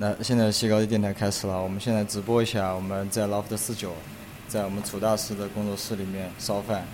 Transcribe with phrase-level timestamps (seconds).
[0.00, 3.92] 那现在西高地电台开始了，我们现在直播一下，我们在 Loft 四九，
[4.46, 6.86] 在我们楚大师的工作室里面烧饭。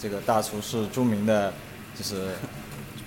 [0.00, 1.52] 这个大厨是著名的，
[1.98, 2.36] 就是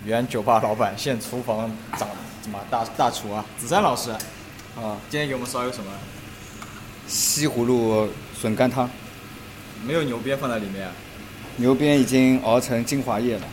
[0.04, 2.10] 原酒吧老板，现厨房长
[2.44, 4.12] 什么大大厨啊，子山老师。
[4.12, 5.90] 啊，今天给我们烧一个什么？
[7.08, 8.90] 西葫芦笋干汤。
[9.85, 10.90] 没有牛鞭放在里面。
[11.56, 13.47] 牛鞭已经熬成精华液了。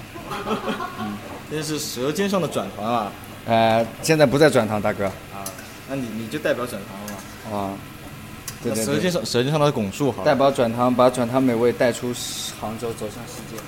[0.98, 1.16] 嗯，
[1.48, 3.12] 这是舌尖上的转糖啊。
[3.46, 5.08] 呃，现在不在转糖，大哥。
[5.92, 7.12] 啊，那你你就代表转糖了
[7.50, 7.56] 嘛？
[7.56, 7.74] 啊。
[8.62, 10.24] 对对舌尖上舌尖上的拱树好。
[10.24, 12.14] 代表转塘，把转塘美味带出
[12.60, 13.60] 杭州，走向世界。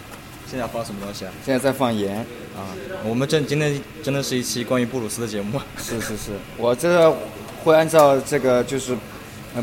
[0.47, 1.33] 现在放什么东西啊？
[1.45, 2.19] 现在在放盐。
[2.57, 2.71] 啊，
[3.05, 5.61] 我们这今天真的是一期关于布鲁斯的节目。
[5.77, 7.15] 是是是，我这个
[7.65, 8.97] 会按照这个就是，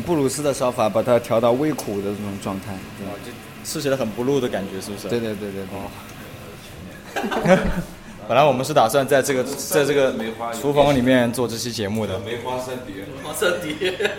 [0.04, 2.74] 布鲁斯的烧法，把它调到微苦的这种状态。
[3.00, 3.32] 哦，就
[3.64, 5.08] 吃起来很不露的感觉，是不是？
[5.08, 7.58] 对对对对对。
[8.28, 10.14] 本来我们是打算在这个在这个
[10.52, 12.18] 厨房里面做这期节目的。
[12.20, 13.04] 梅花三碟。
[13.04, 14.10] 梅花三碟。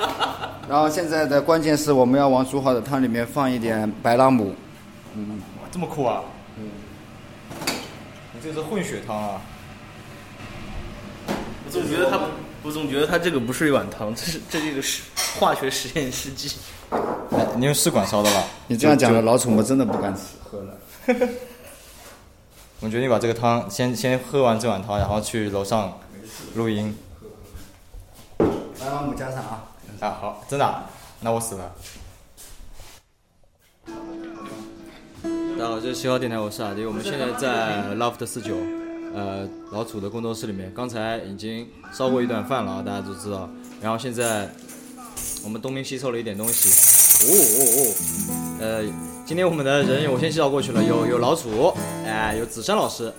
[0.70, 4.54] 然后现在的关键是我们要往煮好的汤里面放一点白朗姆。
[5.16, 6.22] 嗯，这么酷啊！
[6.58, 6.70] 嗯。
[8.34, 9.42] 你这是混血汤啊！
[11.66, 12.20] 我总觉得它，
[12.62, 15.02] 我总觉得它这个不是一碗汤， 这是这是一个实
[15.40, 16.58] 化学实验试剂。
[17.32, 18.44] 哎，你用试管烧的吧？
[18.68, 20.78] 你这样讲的，老楚我真的不敢吃喝了。
[22.84, 26.00] 我们决定把这个汤先先喝完这碗汤，然后去楼上
[26.56, 26.94] 录音。
[28.38, 29.64] 白朗姆加上啊！
[30.02, 30.84] 啊好，真的？
[31.22, 31.72] 那我死了。
[33.86, 36.84] 大家好，这是七号电台，我是阿迪。
[36.84, 38.58] 我们现在在 Loft 四九，
[39.16, 40.70] 呃，老楚的工作室里面。
[40.76, 43.50] 刚才已经烧过一顿饭了啊，大家都知道。
[43.82, 44.50] 然后现在
[45.46, 46.93] 我们东拼西凑了一点东西。
[47.28, 48.94] 哦哦哦，呃。
[49.26, 51.74] 今天我们的人我先介绍过去了，有有老楚，
[52.06, 53.12] 哎，有子山老师，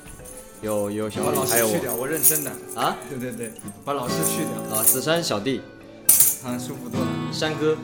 [0.61, 2.51] 有有小李，还有我，我认真的。
[2.75, 3.51] 啊，对对对，
[3.87, 4.77] 把老师去掉。
[4.77, 5.63] 啊，子山小弟，
[6.45, 7.75] 啊，舒服多了，山哥，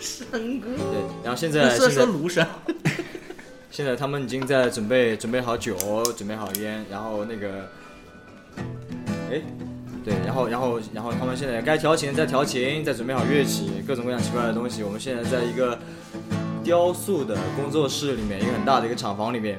[0.00, 2.48] 山哥，对，然后现在 现在庐山，
[3.70, 5.76] 现在他们已经在准备准备好酒，
[6.16, 7.68] 准备好烟，然后那个，
[9.30, 9.42] 哎。
[10.04, 14.82] 对，然后，然后，然后他们现在该调琴在调琴，在准备好乐器，各种各样奇怪的东西。
[14.82, 15.78] 我们现在在一个
[16.64, 19.58] 雕塑的工作室里面，一个很大的一个厂房里面。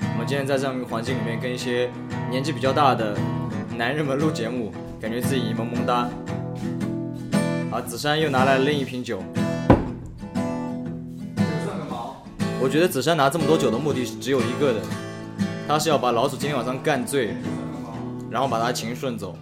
[0.00, 1.90] 我们今天在这样一个环境里面，跟一些
[2.30, 3.16] 年纪比较大的
[3.76, 6.08] 男人们录节目，感觉自己萌萌哒。
[7.72, 9.20] 啊，子珊又拿来了另一瓶酒。
[11.34, 12.22] 这个算个毛？
[12.60, 14.80] 我觉得子珊拿这么多酒的目的是只有一个的，
[15.66, 17.34] 他是要把老鼠今天晚上干醉，
[18.30, 19.36] 然后把他琴顺走。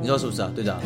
[0.00, 0.80] 你说是不是啊，队长？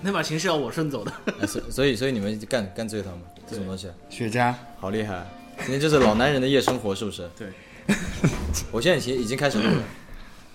[0.00, 1.12] 那把琴是要我顺走的。
[1.46, 3.22] 所所以所以你们干干这一套吗？
[3.48, 3.88] 这什么东西？
[4.08, 5.26] 雪茄，好厉害！
[5.60, 7.28] 今天就是老男人的夜生活，是不是？
[7.36, 7.48] 对。
[8.70, 9.82] 我现在已经已经开始录了。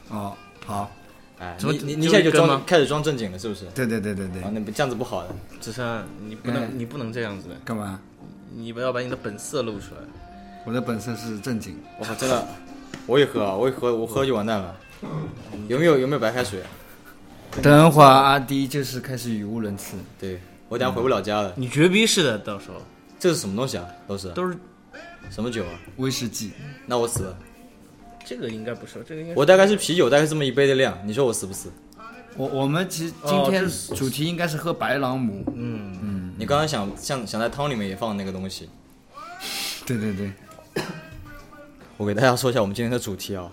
[0.10, 0.34] 哦，
[0.66, 0.90] 好。
[1.40, 3.66] 哎，你你你现在就装开始装正经了，是不是？
[3.76, 4.42] 对对对对对。
[4.42, 5.30] 啊，那这样子不好的。
[5.60, 7.50] 子山，你不能你不能这样子。
[7.66, 8.00] 干嘛？
[8.56, 10.02] 你不要把你的本色露出来。
[10.66, 11.76] 我的本色是正经。
[12.00, 12.48] 我靠，真的，
[13.08, 13.54] 我也喝啊！
[13.56, 14.74] 我一喝我喝就完蛋了。
[15.68, 16.62] 有没有有没有白开水？
[17.62, 21.54] 等会儿阿迪就是开始语无伦次，对我等下回不了家了。
[21.56, 22.82] 你绝逼是的，到时候
[23.20, 23.86] 这是什么东西啊？
[24.08, 24.58] 都是都是
[25.30, 25.72] 什么酒啊？
[25.98, 26.52] 威士忌。
[26.86, 27.38] 那我死了。
[28.26, 30.98] 这个应该不是，这个应该我大概是啤酒，大概这么一杯的量。
[31.06, 31.70] 你说我死不死？
[32.36, 35.44] 我我们其实今天主题应该是喝白朗姆。
[35.56, 36.34] 嗯嗯。
[36.38, 38.70] 你刚刚想想想在汤里面也放那个东西。
[39.86, 40.32] 对对对。
[41.98, 43.52] 我给大家说一下我们今天的主题啊。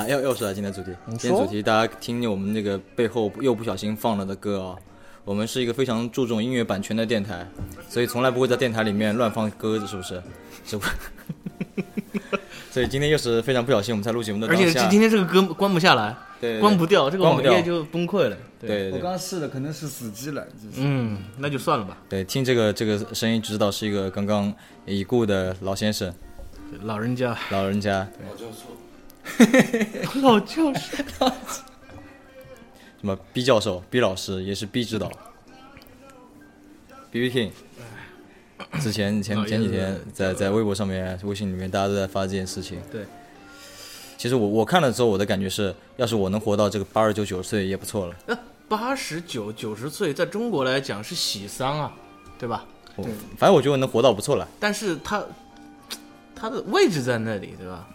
[0.00, 4.74] 啊，又又说了今天主题，今天主题大家听我们那个背后又不小心放了的歌啊，
[5.26, 7.46] 我们是一个非常注重音乐版权的电台，
[7.86, 10.22] 所以从来不会在电台里面乱放歌，是不是？
[10.64, 10.86] 是不？
[12.72, 18.36] 所以今天又是非常不小心，我们才录节目的而且今天这个歌关不下来，对，关不掉，这个网页就崩溃了。
[18.58, 20.46] 对，我刚试的可能是死机了。
[20.76, 21.98] 嗯，那就算了吧。
[22.08, 24.50] 对，听这个这个声音知道是一个刚刚
[24.86, 26.14] 已故的老先生，
[26.84, 28.08] 老人家，老人家。
[28.26, 28.79] 老教授。
[30.22, 30.96] 老教授，
[33.00, 35.10] 什么 B 教授、B 老师也是 B 指导。
[37.10, 37.50] B B King，
[38.80, 42.78] 之前前前几天在在微博上面、微信里面，大家都在发这件事情。
[42.92, 43.04] 对，
[44.16, 48.14] 其实我我看了之后，我的感觉是，要是我能活到这个八十九九十岁也不错了。
[48.26, 48.38] 那，
[48.68, 51.92] 八十九九十岁，在中国来讲是喜丧啊，
[52.38, 52.64] 对吧？
[52.96, 53.06] 对，
[53.36, 54.46] 反正我觉得我能活到不错了。
[54.60, 55.24] 但是他
[56.36, 57.88] 他的位置在那里，对吧？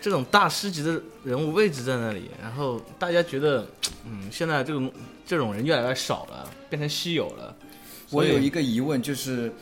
[0.00, 3.66] 这种大师级的人物位置在那里，然后大家觉得，
[4.04, 4.92] 嗯，现在这种
[5.26, 7.54] 这种人越来越少了，变成稀有了。
[8.10, 9.52] 我有一个疑问，就是，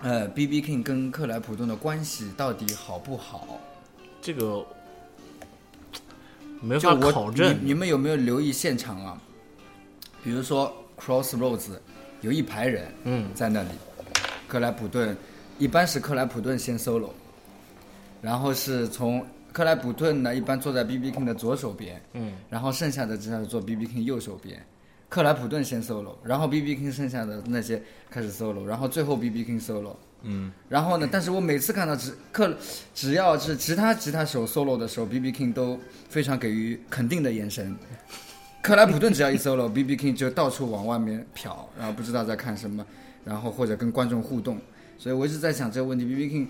[0.00, 3.60] 呃，B B King 跟克莱普顿的关系到底好不好？
[4.20, 4.64] 这个，
[6.60, 7.68] 没法考证你。
[7.68, 9.20] 你们有没有留意现场啊？
[10.22, 11.70] 比如说 Crossroads
[12.20, 13.68] 有一排人，嗯，在那里，
[14.46, 15.16] 克莱普顿
[15.58, 17.10] 一般是克莱普顿先 solo，
[18.20, 19.26] 然后是从
[19.56, 24.62] 克莱普顿呢一般坐在 BB King 的左手边，嗯，然后剩下的只是坐 BB King 右手边。
[25.08, 29.96] 克莱普顿先 solo，然后 BB King 剩下的那些开始 solo，然后最后 BB King solo。
[30.20, 32.54] 嗯，然后呢，但是我每次看到只克
[32.94, 35.80] 只要是其他吉他手 solo 的时候，BB King 都
[36.10, 37.74] 非常给予肯定的眼神。
[38.60, 42.84] 克莱普顿只要一 solo，BB King 就到处往外面瞟，然后不知道在看什么，
[43.24, 44.60] 然后或者跟观众互动。
[44.98, 46.46] 所以我一直在想这个问题，BB King。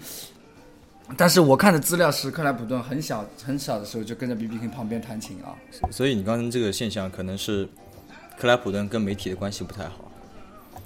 [1.17, 5.55] 但是我看的资料是克莱普顿很小很小的时候就跟着 BB King 旁边弹琴啊，
[5.91, 7.69] 所以你刚刚这个现象可能是
[8.39, 10.11] 克莱普顿跟媒体的关系不太好，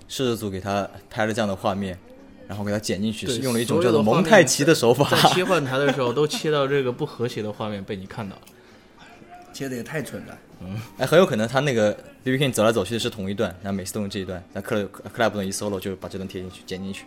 [0.08, 1.99] 摄制组给他拍了这样的画面，
[2.46, 5.08] 然后给他剪进去，是用了一种叫做蒙太奇的手法。
[5.11, 8.43] 在切换台的时候，都切到这个不和谐的画面被你看到了。
[9.52, 10.38] 切的也太准了。
[10.61, 11.93] 嗯哎，很有可能他那个
[12.23, 17.05] B B King 走来走去的是同一段，然后每次都用这一段，那克莱克莱普顿一 solo 就把这段贴进去剪进去，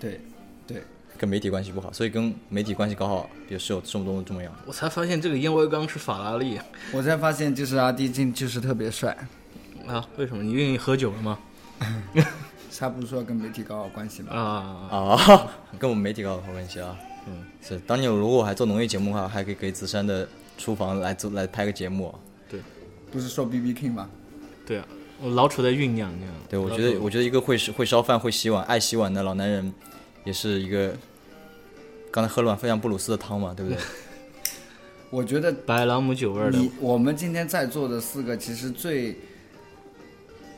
[0.00, 0.20] 对，
[0.66, 0.82] 对，
[1.24, 4.52] 跟媒体关系不好，所以跟媒体关系搞好也是有这么多重要。
[4.66, 6.60] 我才发现这个烟灰缸是法拉利
[6.92, 9.16] 我才发现就是阿迪金就是特别帅。
[9.86, 10.06] 啊！
[10.18, 10.42] 为什么？
[10.42, 11.38] 你愿意喝酒了吗？
[12.78, 14.34] 他不是说跟媒体搞好关系吗？
[14.34, 15.50] 啊，啊，
[15.80, 16.94] 跟我们媒体搞好关系啊。
[17.26, 17.78] 嗯，是。
[17.86, 20.28] 当年如果我还做农业节目的话，还可以给紫杉的
[20.58, 22.14] 厨房来做来拍个节目。
[22.50, 22.60] 对
[23.10, 24.10] 不是说 B B King 吗？
[24.66, 24.86] 对啊，
[25.22, 26.12] 我老楚在酝酿。
[26.50, 29.72] 对，我觉得，我觉得一个会会烧饭、会洗碗、爱洗碗的老男人，
[30.24, 30.94] 也是一个
[32.14, 33.80] 刚才喝了碗非常布鲁斯的汤嘛，对不对？
[35.10, 39.18] 我觉得白朗姆酒味儿的我们今天在座的四个，其实最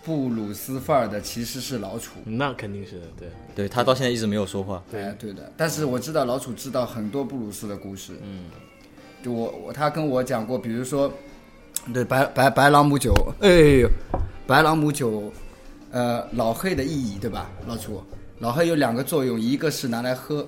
[0.04, 2.16] 布鲁斯范儿的其实是老楚。
[2.26, 3.28] 那肯定是的，对。
[3.54, 4.84] 对他到现在一直没有说话。
[4.92, 5.50] 哎，对的。
[5.56, 8.12] 但是我知道老楚知道很多布鲁斯的故事。
[8.22, 8.44] 嗯，
[9.22, 11.10] 就我我他跟我讲过，比如说，
[11.90, 13.48] 对白白白朗姆酒，哎
[13.80, 13.88] 呦，
[14.46, 15.32] 白朗姆酒，
[15.90, 17.50] 呃，老黑的意义对吧？
[17.66, 18.02] 老楚，
[18.40, 20.46] 老黑有两个作用，一个是拿来喝，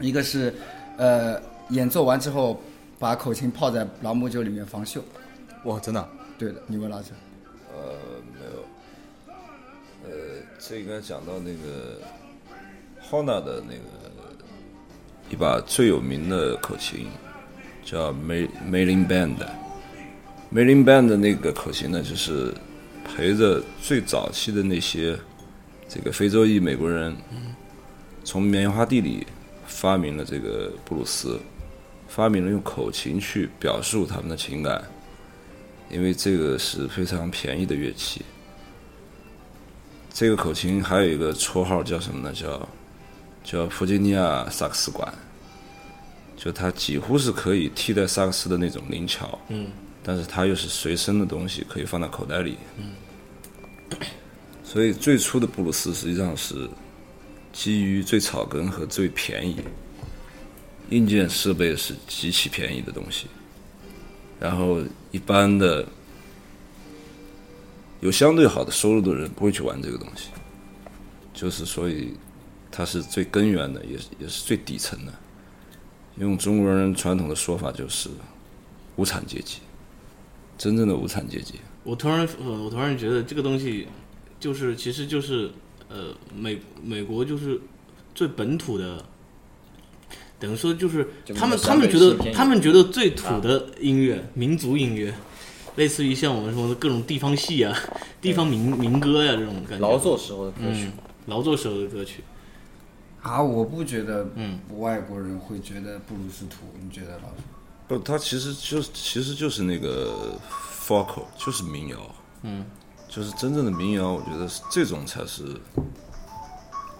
[0.00, 0.54] 一个是
[0.96, 2.60] 呃演奏完之后
[2.98, 5.00] 把口琴泡在朗姆酒里面防锈。
[5.64, 6.08] 哇，真的啊？
[6.38, 7.10] 对的，你问老楚。
[10.58, 12.00] 这应该讲到那个
[13.10, 13.80] Honda 的那个
[15.28, 17.08] 一把最有名的口琴，
[17.84, 19.36] 叫 May Mailing Band。
[20.50, 22.54] Mailing Band 的那个口琴呢，就是
[23.04, 25.18] 陪着最早期的那些
[25.86, 27.14] 这个非洲裔美国人，
[28.24, 29.26] 从棉花地里
[29.66, 31.38] 发明了这个布鲁斯，
[32.08, 34.82] 发明了用口琴去表述他们的情感，
[35.90, 38.22] 因为这个是非常便宜的乐器。
[40.12, 42.32] 这个口琴还有一个绰号叫什么呢？
[42.32, 42.68] 叫
[43.42, 45.12] 叫弗吉尼亚萨克斯管，
[46.36, 49.66] 就它几乎是可以替代萨克斯的那种灵巧，嗯，
[50.02, 53.98] 但是它又是随身的东西，可以放在口袋里，嗯，
[54.62, 56.68] 所以最初的布鲁斯实际上是
[57.54, 59.56] 基于最草根和最便宜，
[60.90, 63.28] 硬件设备是极其便宜的东西，
[64.38, 65.86] 然后一般的。
[68.00, 70.28] 有相对好的收入的人不会去玩这个东西，
[71.32, 72.12] 就是所以
[72.70, 75.12] 它是最根源的，也也是最底层的。
[76.16, 78.10] 用中国人传统的说法就是
[78.96, 79.60] 无产阶级，
[80.58, 81.54] 真正的无产阶级。
[81.82, 83.88] 我突然，呃，我突然觉得这个东西，
[84.38, 85.50] 就是其实就是，
[85.94, 87.60] 呃，美美国就是
[88.16, 89.00] 最本土的，
[90.40, 95.14] 等于说就是他们他们觉得他们觉得最土的音乐，民族音乐，
[95.76, 97.72] 类似于像我们说的各种地方戏啊、
[98.20, 99.86] 地方民民歌呀、这种感觉。
[99.86, 100.92] 劳作时候的歌曲嗯，
[101.26, 102.24] 劳作时候的歌曲，
[103.22, 107.44] 啊，我不觉得，嗯，外国人会觉得布鲁斯土，你觉得老师？
[107.86, 110.36] 不，他其实就是其实就是那个
[110.84, 112.64] folk，就是民谣，嗯，
[113.14, 114.12] 就是真正的民谣。
[114.12, 115.44] 我觉得是这种才是，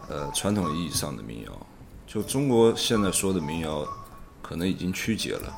[0.08, 1.66] 呃，传统意义上的民谣。
[2.06, 3.84] 就中国现在说的民谣，
[4.40, 5.52] 可能已经曲解了。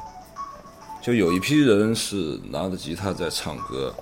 [1.03, 3.95] 就有一批人是拿着吉他在唱歌，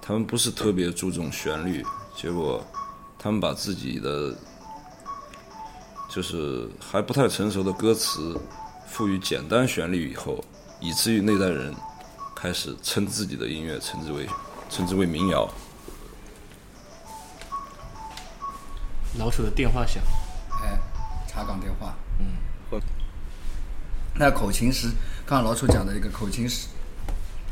[0.00, 1.84] 他们不是特别注重旋律，
[2.16, 2.64] 结果
[3.18, 4.32] 他们把自己的
[6.08, 8.40] 就是还不太成熟的歌词
[8.86, 10.42] 赋予简单旋律以后，
[10.80, 11.74] 以至于那代人
[12.36, 14.28] 开始称自己的音乐称之为
[14.70, 15.52] 称之为民谣。
[19.18, 20.02] 老鼠的电话响，
[20.62, 20.78] 哎，
[21.26, 21.94] 查岗电话。
[22.18, 22.80] 嗯，
[24.14, 24.88] 那口琴是
[25.26, 26.68] 刚刚老鼠讲的一个口琴是，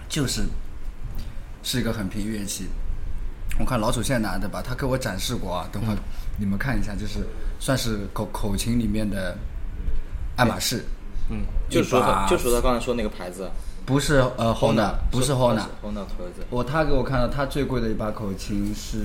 [0.09, 0.47] 就是
[1.63, 2.69] 是一个很平乐器。
[3.59, 5.99] 我看老鼠现在拿的吧，他给我展示过啊，等会儿
[6.39, 7.27] 你们看一下，就是
[7.59, 9.37] 算是口口琴里面的
[10.37, 10.85] 爱马仕。
[11.29, 13.51] 嗯，就说就说他刚才说那个牌子，
[13.87, 15.65] 不是呃 Honda，不是 Honda。
[15.83, 16.45] Honda 车子。
[16.49, 18.99] 我他给我看到他最贵的一把口琴是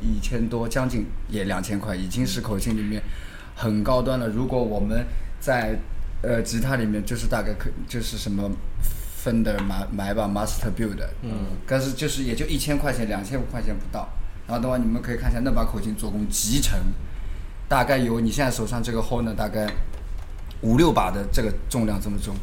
[0.00, 3.02] 一千多，将近也两千块，已经是口琴里面
[3.54, 4.28] 很高端了。
[4.28, 5.04] 如果我们
[5.38, 5.78] 在
[6.22, 8.50] 呃吉他里面，就是大概可就是什么
[9.22, 11.30] Fender 买买把 Master Build，嗯，
[11.66, 14.08] 但是就是也就一千块钱，两千块钱不到。
[14.46, 16.78] 然后的话，你们可以看一下那把口琴做工极沉，
[17.68, 19.70] 大概有你现在手上这个 Honda 大概
[20.62, 22.34] 五六把的这个重量这么重。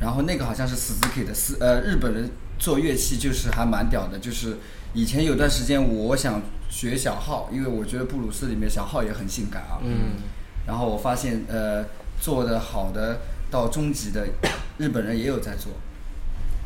[0.00, 4.56] 然后那个好像是 Suzuki 的，是呃日本人做乐器就是还蛮屌的，就是
[4.94, 9.78] 以前有段时间我想学小号，因为我觉得布鲁斯里面小号也很性感啊。
[9.84, 10.16] 嗯。
[10.66, 11.84] 然后我发现呃
[12.20, 14.26] 做的好的到中级的
[14.78, 15.72] 日本人也有在做，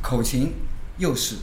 [0.03, 0.53] 口琴
[0.99, 1.37] 又是，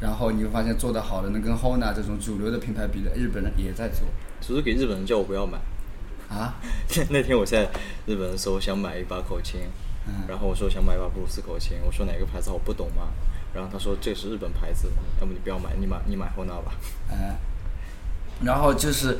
[0.00, 4.06] 然后你会发现做的好的能跟 Honda 这种主流的品牌比的，日本人也在做。
[4.40, 5.58] 只是给日本人叫我不要买。
[6.28, 6.54] 啊？
[7.10, 7.70] 那天我在
[8.06, 9.60] 日本的时候想买一把口琴，
[10.06, 13.08] 嗯然后我说想买一把布鲁斯口琴，我说哪个牌子我不懂吗，
[13.54, 14.88] 然后他说这是日本牌子，
[15.20, 16.72] 要不你不要买，你买你买 Honda 吧。
[17.10, 17.36] 哎，
[18.44, 19.18] 然后就是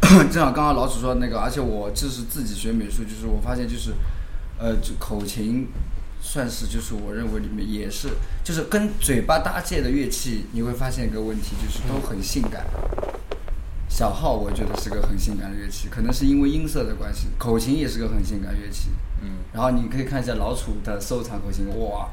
[0.32, 3.92] 正好刚刚老鼠说的那个，而且我就是自己学美术，就是我发现就是，
[4.58, 5.68] 呃，就口琴
[6.22, 8.08] 算是就是我认为里面也是
[8.42, 12.66] 就是跟嘴巴搭界的乐器，你会发现一个问题，就是都很性感。
[13.94, 17.28] 小号我觉得是个很性感的乐器，可能是因为音色的关系。
[17.38, 18.88] 口琴也是个很性感乐器，
[19.22, 22.08] 嗯，然后你可以看一下老楚的收藏口琴，哇，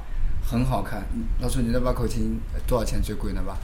[0.48, 1.04] 很好看。
[1.40, 3.58] 老楚，你那把口琴呃多少钱最贵那把？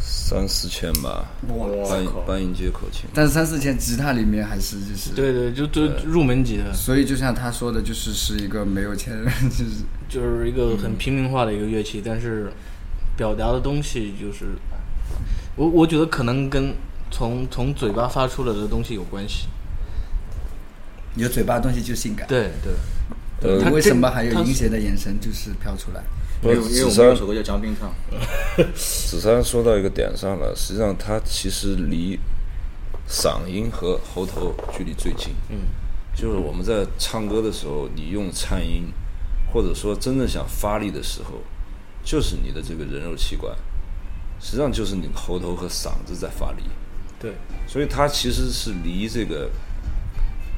[0.00, 1.68] 三四千吧，哇
[2.26, 3.08] 半音阶口琴。
[3.14, 12.52] 但是三四千吉他里面还是就是，对对，就就入门级的，所以就像他说的，就是是一个没有钱人，就是就是一个很平民化的一个乐器，但是
[13.16, 14.46] 表达的东西就是，
[15.58, 16.72] 我我觉得可能跟
[17.10, 19.48] 从从嘴巴发出来的东西有关系。
[21.16, 22.28] 有嘴巴的东西就性感。
[22.28, 26.04] 对对，呃他为什么还有他淫邪的眼神就是飘出来？
[26.42, 32.16] 因为因为子我们有首歌叫《Jumping Tom》，子珊说到一个点上了，实际上他其实离
[33.08, 35.34] 嗓音和喉头距离最近。
[35.48, 35.58] 嗯，
[36.14, 38.92] 就是我们在唱歌的时候，你用颤音，
[39.52, 41.42] 或者说真正想发力的时候，
[42.04, 43.52] 就是你的这个人肉器官，
[44.40, 46.62] 实际上就是你的喉头和嗓子在发力。
[47.20, 47.32] 对，
[47.66, 49.50] 所以它其实是离这个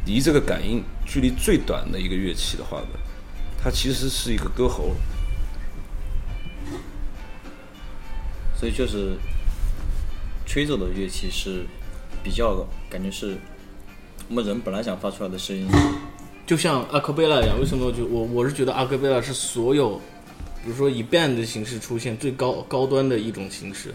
[0.04, 2.88] 离这个感应距离最短的一个乐器的话呢，
[3.62, 4.94] 它其实是一个歌喉。
[8.54, 9.16] 所以就是
[10.44, 11.64] 吹奏的乐器是
[12.22, 13.38] 比较感觉是
[14.28, 15.66] 我们人本来想发出来的声音，
[16.46, 19.98] 就像阿克贝拉一样，为什么就我我是觉得阿克贝拉是所有，
[20.64, 23.94] 比如说以 band 的形式出现最高高端的一种形式，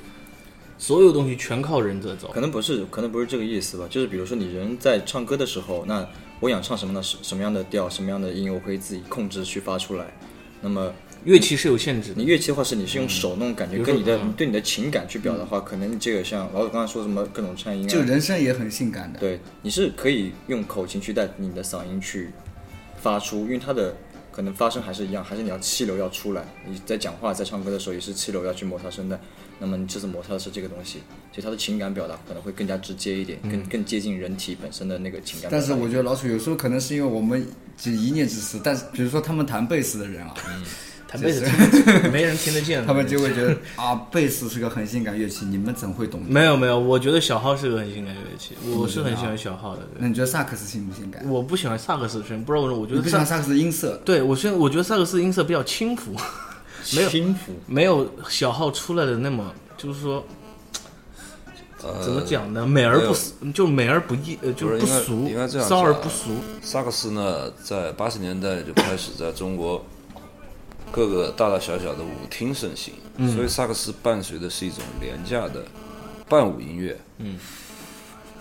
[0.77, 2.41] 所有东西全靠人在走可。
[2.41, 3.87] 能不是，可能不是这个意思吧。
[3.89, 6.07] 就是比如说你人在唱歌的时候，那
[6.39, 7.01] 我想唱什么呢？
[7.01, 10.05] 什什么样的调，什么样的音，我可以自己控制去发出来。
[10.61, 10.91] 那么
[11.25, 19.19] 乐器是有限制的你，乐器的话是你是用手那种感觉，跟你的嗯对你的情感去表达的话，可能你这个像老祖刚才说什么各种颤音啊，就人声也很性感的。
[19.19, 22.31] 对，你是可以用口琴去带你的嗓音去
[22.99, 23.95] 发出，因为它的
[24.35, 26.43] 可能发声还是一样，还是你要气流要出来。
[26.67, 29.17] 你在讲话、在唱歌的时候，也是气流要去摩擦声带，
[29.59, 30.99] 那么你这次摩擦的是这个东西，
[31.31, 35.61] 所以他的情感表达可能会更加直接一点，更更接近人体本身的那个情感但。
[35.61, 40.35] 是我觉得老鼠有时候可能是因为我们只一念之词，但是比如说他们弹贝斯的人啊，
[41.15, 42.85] 弹贝斯听不见没人听得见。
[42.85, 46.21] 他们就会觉得啊，贝斯是个很性感乐器，你们怎会懂？
[46.27, 49.81] 没有没有，我觉得小号是个很性感乐器，我是很喜欢小号的。
[49.97, 51.25] 那你觉得萨克斯性不性感？
[51.29, 54.01] 我不喜欢萨克斯声，不知道为什么，我觉得萨你不喜欢萨克斯音色？
[54.03, 56.13] 对我现在我觉得萨克斯音色比较轻浮，
[56.95, 60.25] 没有轻浮，没有小号出来的那么，就是说
[61.83, 62.65] 呃怎么讲呢？
[62.65, 65.29] 美而不俗，就美而不易，呃，就不是不俗
[65.61, 66.31] 骚而不俗。
[66.61, 69.83] 萨克斯呢，在八十年代就开始在中国
[70.91, 72.93] 各个大大小小的舞厅盛行，
[73.33, 75.65] 所以萨克斯伴随的是一种廉价的
[76.29, 76.97] 伴舞音乐。
[77.17, 77.37] 嗯，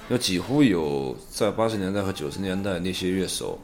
[0.09, 3.59] 那几乎有在八十年代和九十年代那些乐手，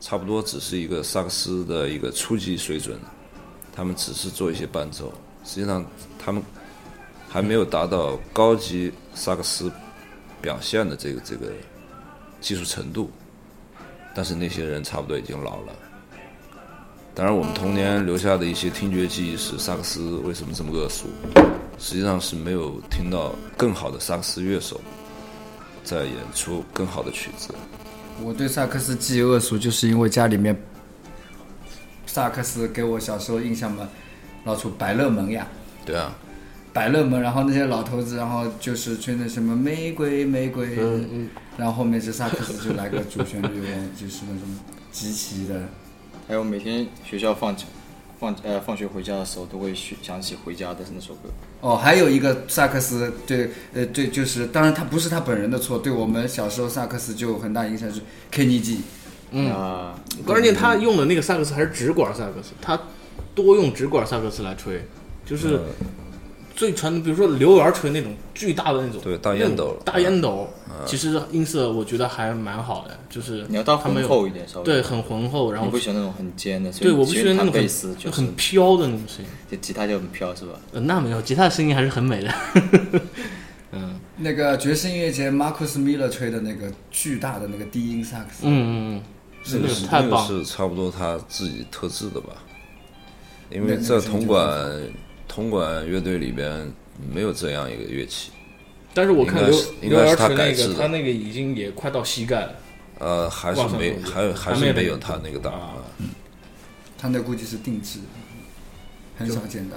[0.00, 2.98] 差不多只是一个萨克斯的一个初级水准，
[3.74, 5.12] 他们只是做一些伴奏，
[5.44, 5.84] 实际上
[6.18, 6.42] 他们
[7.28, 9.72] 还没有达到高级萨克斯
[10.42, 11.52] 表现的这个这个
[12.40, 13.10] 技术程度。
[14.14, 15.72] 但是那些人差不多已经老了。
[17.16, 21.06] 当然，我们童年留下的一些听觉记忆是萨克斯为什么这么恶俗，
[21.78, 24.78] 实际上是没有听到更好的萨克斯乐手
[25.82, 27.54] 在演出更好的曲子。
[28.22, 30.54] 我对萨克斯记忆恶俗，就是因为家里面
[32.04, 33.88] 萨克斯给我小时候印象嘛，
[34.44, 35.46] 老出百乐门呀，
[35.86, 36.14] 对啊，
[36.74, 43.62] 百乐门，然后那些老头子，然后就是吹那什么玫瑰玫瑰，嗯嗯，然后后面是萨克斯就来个主旋律，
[43.98, 44.42] 就是那种
[44.92, 45.62] 极其的。
[46.28, 47.54] 还有每天学校放
[48.18, 51.28] 放呃放学回家的时候，都会想想起回家的那首歌。
[51.60, 58.00] 哦，还有一个萨克斯，对，呃，对，就是，当然他不是他本人的错，对我们小时候萨克斯就有很大影响，是
[58.32, 58.80] Kenny G，
[59.30, 62.80] 嗯啊，关键他用的那个萨克斯还是直管萨克斯，他
[63.34, 64.82] 多用直管萨克斯来吹，
[65.24, 65.60] 就是
[66.56, 70.48] 最传统，比如说刘源吹那种巨大的那种，对大烟斗大烟斗，
[70.86, 74.64] 其实音色我觉得还蛮好的，就是你要到浑他没有厚一点，稍微。
[74.64, 80.54] 对，很浑厚，然后你不喜欢那种很尖的，对我不喜欢那种贝很斯就是很飘的那种声音，就吉他就很飘是吧？
[80.72, 82.34] 呃，那没有，吉他的声音还是很美的，
[83.72, 84.00] 嗯。
[84.18, 89.02] 那个爵士音乐节 Marcus Miller 吹的那个巨大的那个低音萨克斯，嗯嗯嗯，
[89.52, 89.86] 那个是。
[89.86, 90.26] 太棒。
[90.26, 92.28] 是差不多他自己特制的吧？
[93.50, 94.40] 因为在铜管
[95.36, 96.72] 铜管乐队里边
[97.12, 98.30] 没有这样一个乐器，
[98.94, 102.56] 但是我看刘刘源吹那个，他那个已经也快到膝盖了，
[103.00, 105.76] 呃，还是没还还是没那个没有他那个大啊。
[105.76, 105.84] 啊。
[106.96, 107.98] 他那估计是定制，
[109.18, 109.76] 很少见到。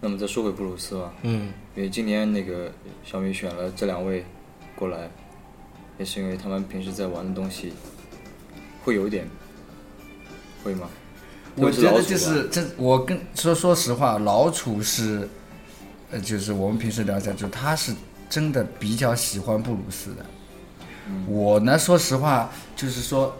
[0.00, 2.72] 那么再说回布鲁斯吧，嗯，因为今年那个
[3.04, 4.24] 小米选了这两位
[4.74, 5.10] 过来，
[5.98, 7.74] 也是因为他们平时在玩的东西
[8.82, 9.28] 会有一点，
[10.64, 10.88] 会吗？
[11.56, 15.28] 我觉得就是这，我跟说说实话，老楚是，
[16.10, 17.92] 呃，就是我们平时聊起来，就他是
[18.28, 20.24] 真的比较喜欢布鲁斯的。
[21.28, 23.36] 我呢，说实话，就是说，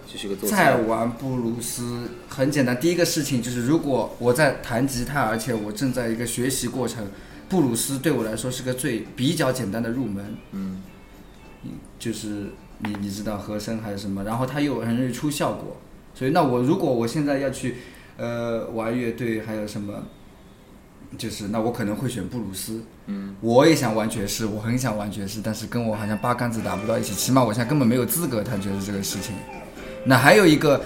[0.49, 2.79] 在玩布鲁斯很简单。
[2.79, 7.09] 第一个事情就是，如果我在弹吉他，而且我正在一个学习过程，
[7.49, 10.37] 布鲁斯对我来说是个最比较简单的入门。
[10.53, 10.81] 嗯，
[11.99, 15.77] 就是你你知道和声还是什么，然后它又很容易出效果，
[16.15, 17.79] 所以那我如果我现在要去
[18.17, 19.95] 呃玩乐队还有什么，
[21.19, 22.83] 就是那我可能会选布鲁斯。
[23.07, 29.35] 嗯，我也想玩爵士，我很想玩爵士，但是跟我好像八竿子打不到一起，起码我现在根本没有资格谈爵士这个事情。
[30.05, 30.81] 那还有一个，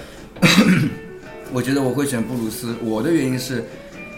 [1.53, 3.65] 我觉得我会选布鲁斯，我的原因是。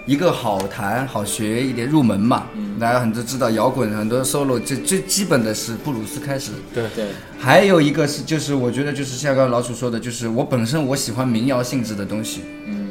[0.05, 7.07] 一个好弹好学一点入门嘛，嗯大家很多知道摇滚很多 solo 最最基本的是布鲁斯开始，对对，
[7.39, 12.82] 还有一个是，就是我觉得就是像刚刚老鼠说的，就是我本身我喜欢民谣性质的东西，嗯，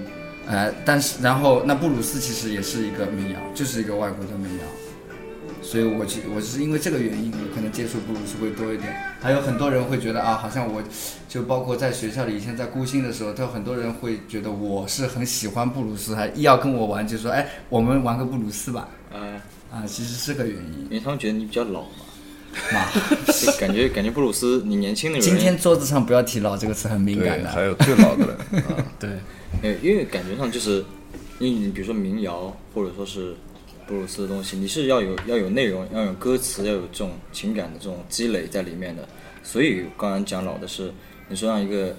[0.51, 4.63] 哎，但是然后那布鲁斯其实也是一个民谣，就是一个外国的民谣，
[5.61, 8.93] 所以我其我是因为这个原因，我可能接触布鲁斯会多一点。
[9.21, 10.83] 还有很多人会觉得啊，好像我
[11.29, 19.39] 就包括在学校里，以前在孤星的时候，都有很多人会觉得我是很喜欢布鲁斯，还一要跟我玩，就说哎，我们玩个布鲁斯吧，啊，
[19.71, 20.85] 啊，其实是个原因。
[20.85, 22.03] 因为他们觉得你比较老嘛，
[22.73, 22.87] 妈，
[23.31, 27.49] 就感觉感觉布鲁斯你年轻的人，今天桌子上不要提“老”这个词，很敏感，的。
[27.49, 29.19] 还有最老的人 啊，对，
[29.61, 30.83] 呃，因为感觉上就是，
[31.39, 33.35] 因为你比如说民谣或者说是
[33.85, 39.07] 布鲁斯的东西，你是要有要有内容，要有歌词，要有这种情感的这种积累在里面的。
[39.43, 40.91] 所以刚刚讲老的是，
[41.27, 41.95] 你说让一个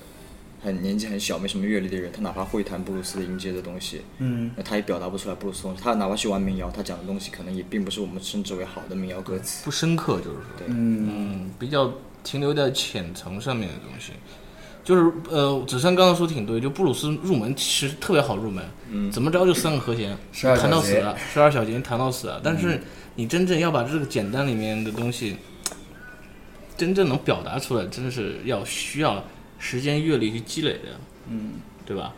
[0.63, 5.83] 很年纪很小、没什么阅历的人，他哪怕会弹布鲁斯的音阶的东西，嗯，那他也表达不出来布鲁斯东西。
[5.83, 9.65] 他哪怕去玩民谣，他讲的东西可能也并不是我们称之为好的民谣歌词。
[9.65, 14.13] 不深刻，就是说，对嗯，比较停留在浅层上面的东西。
[14.85, 22.41] 就是呃，子珊刚刚说挺对，就布鲁斯入门其实特别好入门，嗯怎么着就三个和弦，弹到死了，十二小节弹到死了。
[22.43, 22.81] 但是
[23.15, 25.37] 你真正要把这个简单里面的东西，
[26.77, 29.25] 真正能表达出来，真的是要需要
[29.59, 30.89] 时间阅历去积累的，
[31.29, 31.53] 嗯，
[31.87, 32.13] 对吧？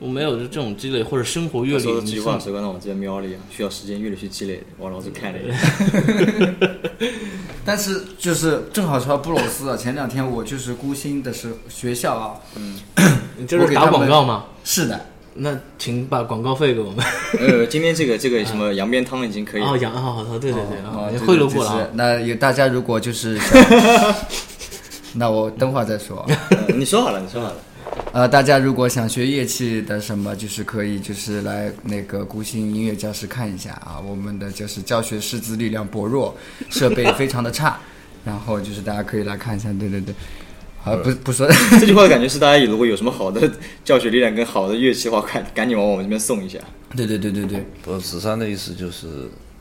[0.00, 4.62] 我没有这种积累或者生活阅历，他说话是刚才往这边瞄了一眼，需要时间阅历去积累的。
[4.78, 6.56] 王老师看了一眼，
[7.64, 12.34] 但是就是正好说到布鲁斯啊，前两天我就是孤星的时候，学校啊，
[13.36, 14.44] 你这是打广告吗？
[14.64, 17.04] 是的，那请把广告费给我们。
[17.38, 21.88] 呃，今天这个这个什么羊鞭汤已经可以了哦，羊好好，对对对，啊，贿赂就是过了啊。
[21.94, 24.14] 那有大家如果就是想，
[25.14, 26.24] 那我等会儿再说。
[26.50, 27.56] 呃 你说好了，你说好了。
[28.12, 34.00] 呃，大家如果想学乐器的什么，就是可以就是来那个孤星音乐教室看一下啊。
[34.00, 36.36] 我们的就是教学师资力量薄弱，
[36.70, 37.78] 设备非常的差，
[38.24, 39.72] 然后就是大家可以来看一下。
[39.74, 40.14] 对对对，
[40.84, 41.46] 啊，不不说，
[41.78, 43.50] 这句话的感觉是，大家如果有什么好的
[43.84, 46.58] 教学力量跟好的乐器的话，赶赶紧往我们这边送一下。
[46.96, 49.06] 对对对对对，不过子珊的意思就是，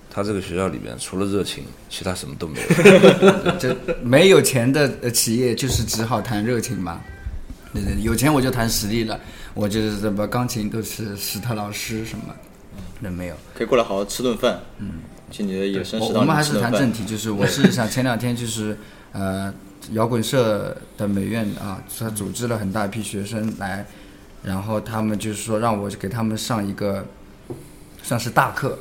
[0.10, 3.52] 他这个学校里面除了热情，其他什么都没有。
[3.60, 7.02] 这没有钱的呃企业就是只好谈热情嘛。
[7.84, 9.20] 对对，有钱我就谈实力了，
[9.54, 12.34] 我就是什么钢琴都是史特劳斯什么，
[13.00, 13.36] 那没有。
[13.54, 14.60] 可以过来好好吃顿饭。
[14.80, 15.00] 嗯，
[15.32, 16.60] 去你的野生食堂我我们还是。
[16.60, 18.78] 谈正题，就是我试一下，前两天就是
[19.12, 19.54] 呃
[19.92, 23.86] 摇滚社的美院啊，他组织了很大一批学生来，
[24.44, 27.06] 然后他们就是说让我给他们上一个
[28.04, 28.78] 算是大课，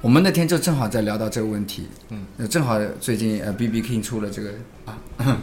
[0.00, 4.50] 我们那天就正好在聊到这个问题，嗯，正好最近呃 B B King 出了这个
[4.84, 5.38] 啊，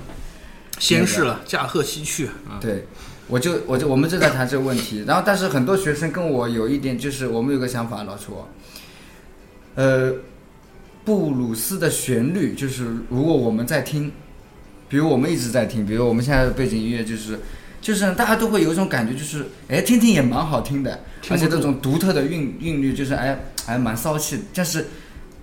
[0.79, 2.59] 先逝了，驾鹤西去啊。
[2.59, 2.85] 对，
[3.27, 8.45] 我就我就我们就在谈这个问题，然后但是很多学生跟我有一点就是我们有个想法，老楚，
[9.75, 10.13] 呃，
[11.03, 14.11] 布鲁斯的旋律就是如果我们在听，
[14.89, 17.39] 比如我们一直在听，比如我们现在的背景音乐就是。
[17.79, 24.87] 就是大家都会有一种感觉，就是哎，听听也蛮好听的，而且这种独特的韵韵律，就是哎还蛮骚气的，但是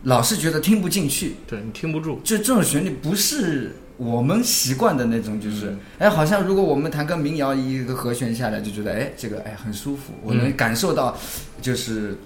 [0.02, 1.36] 老是觉得听不进去。
[1.46, 11.16] 对你听不住，就这种旋律不是我们习惯的那种，就是哎，好像如果我们弹个民谣，一个和弦下来，就觉得哎，这个哎很舒服，我能感受到，
[11.62, 12.18] 就是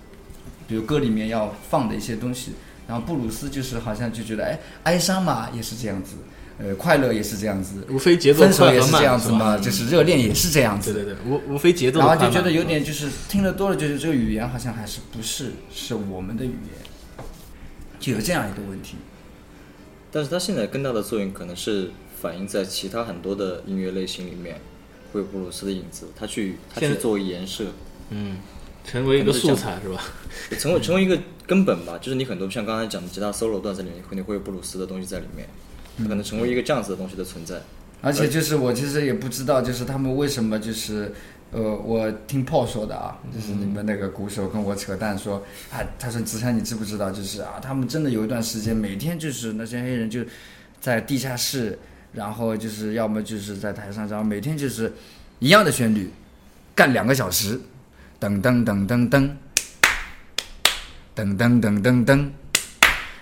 [0.67, 2.53] 比如歌里面要放的一些东西。
[2.87, 6.15] 然后布鲁斯就是好像就觉得哎，哀伤嘛也是这样子，
[6.59, 10.95] 呃，快乐也是这样子，无非节奏分手也是这样子嘛，就是热恋也是这样子。
[10.95, 12.09] 对对对，无无非节奏然。
[12.09, 17.27] 后就觉得有点就是听得多了，就是这个语言好像还是不是是我们的语言，
[18.01, 18.97] 就有这样一个问题。
[20.11, 21.91] 但是它现在更大的作用可能是
[22.21, 24.61] 反映在其他很多的音乐类型里面，
[25.13, 27.65] 会有布鲁斯的影子，它去它去作为颜色，
[28.11, 28.39] 嗯，
[28.85, 30.03] 成为一个素材是吧？
[30.59, 31.99] 成为成为一个根本吧。
[31.99, 35.49] 就是你很多像刚才讲的吉他 solo 段子里面，肯定会有布鲁斯的东西在里面，
[35.99, 37.63] 它可能成为一个这样子的东西的存在。
[38.01, 41.13] 而且就是我其实也不知道，就是他们为什么就是，
[41.51, 50.21] 呃，我听 Paul 说的啊，就是你们那个鼓手跟我扯淡说，啊，他说子强你知不知道，就是啊，他们真的有一段时间每天就是那些黑人就
[50.81, 51.79] 在地下室，
[52.13, 54.93] 然后就是要么就是在台上，然后每天就是
[55.39, 56.11] 一样的旋律，
[56.75, 57.59] 干两个小时，
[58.21, 59.31] 噔噔噔噔噔，
[61.17, 62.29] 噔噔噔噔噔。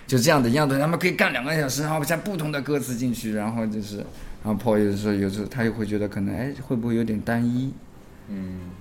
[0.05, 3.97] 就这样的一样的，他们可以干两个小时，然后加不同的歌词进去，然后就是，
[4.41, 7.73] 然后 Paul 有的时候有时候他又会觉得可能哎会不会有点单一，
[8.29, 8.71] 嗯，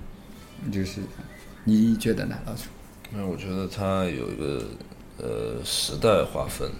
[0.72, 1.00] 就是
[1.64, 2.68] 你觉得呢，老楚？
[3.10, 4.64] 那我觉得它有一个
[5.18, 6.70] 呃时代划分，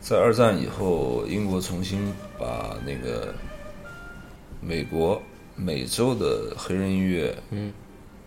[0.00, 3.34] 在二战以后，英国重新把那个
[4.60, 5.20] 美国
[5.56, 7.72] 美洲的黑人音乐，嗯，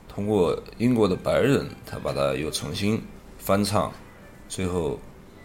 [0.07, 3.01] 通过英国的白人，他把它又重新
[3.37, 3.91] 翻唱，
[4.49, 4.99] 最后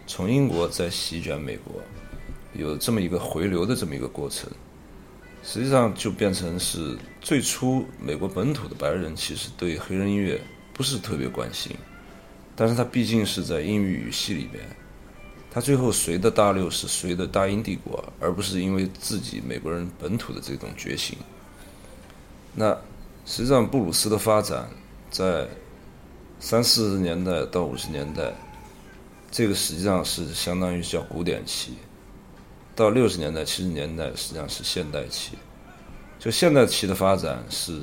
[0.05, 1.81] 从英国再席卷美国，
[2.53, 4.51] 有这么一个回流的这么一个过程。
[5.47, 10.41] 实际上就变成是最初美国本土的白人其实对黑人音乐
[10.73, 11.71] 不是特别关心，
[12.55, 14.65] 但是他毕竟是在英语语系里边，
[15.51, 21.15] 他最后随的大流是随的大英帝国，而不是因为自己美国人本土的这种觉醒。
[22.55, 22.75] 那
[23.25, 24.67] 实际上布鲁斯的发展
[25.11, 25.47] 在
[26.39, 28.33] 三四十年代到五十年代，
[29.29, 31.75] 这个实际上是相当于叫古典期。
[32.75, 35.31] 到六十年代、七十年代，实际上是现代期。
[36.19, 37.81] 就现代期的发展是，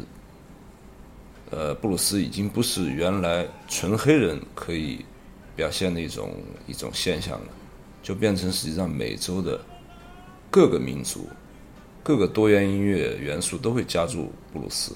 [1.51, 5.05] 呃，布鲁斯已经不是原来纯黑人可以
[5.57, 6.35] 表现的一种
[6.67, 7.47] 一种现象了，
[8.03, 9.61] 就变成实际上美洲的
[10.51, 11.27] 各个民族、
[12.03, 14.93] 各个多元音乐元素都会加入布鲁斯。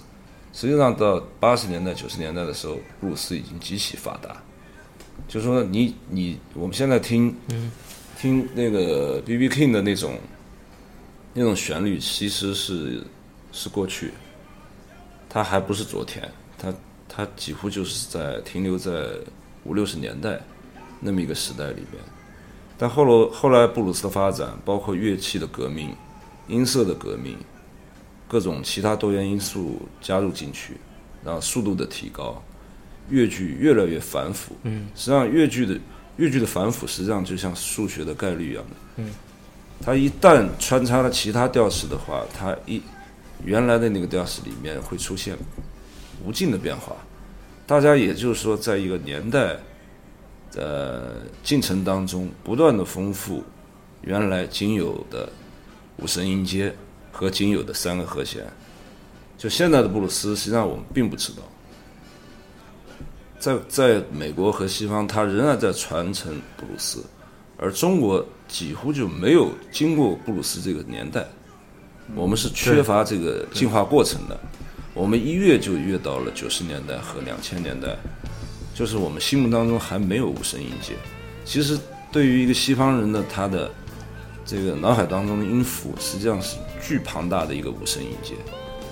[0.52, 4.42] 实际上到八十年代、九十年代的时候，布鲁斯已经极其发达。
[5.28, 7.34] 就说你，你我们现在听，
[8.26, 10.18] 听那个 B B King 的那种
[11.32, 13.00] 那种旋律，其实是
[13.52, 14.10] 是过去，
[15.28, 16.74] 它还不是昨天，它
[17.08, 19.10] 它几乎就是在停留在
[19.62, 20.40] 五六十年代
[20.98, 22.02] 那么一个时代里边。
[22.76, 25.94] 但后来后来布鲁斯的发展，包括乐器的革命、
[26.48, 27.36] 音色的革命，
[28.26, 30.74] 各种其他多元因素加入进去，
[31.24, 32.42] 然后速度的提高，
[33.08, 34.56] 乐句越来越繁复。
[34.64, 35.78] 嗯，实际上乐句的
[36.16, 38.76] 乐句的繁复，实际上就像数学的概率一样的。
[38.96, 39.10] 嗯，
[39.84, 42.80] 它一旦穿插了其他调式的话，它一
[43.44, 45.36] 原来的那个调式里面会出现
[46.24, 46.96] 无尽的变化。
[47.66, 49.56] 大家也就是说，在一个年代
[50.54, 53.44] 呃进程当中，不断的丰富
[54.02, 55.28] 原来仅有的
[55.98, 56.74] 五声音阶
[57.12, 58.44] 和仅有的三个和弦。
[59.36, 61.42] 就现在的布鲁斯，实际上我们并不知道。
[63.46, 67.04] 在在美国和西方，它仍然在传承布鲁斯，
[67.56, 71.24] 而中国几乎就没有经过布鲁斯这个年代，
[72.16, 74.36] 我们是缺乏这个进化过程的。
[74.94, 77.96] 我们一跃就跃到了九十年代和两千年代，
[78.74, 80.94] 就是我们心目当中还没有五声音阶。
[81.44, 81.78] 其实
[82.10, 83.70] 对于一个西方人的他的
[84.44, 88.34] 这个脑海当中的音符，实际上是巨庞大的一个五声音阶，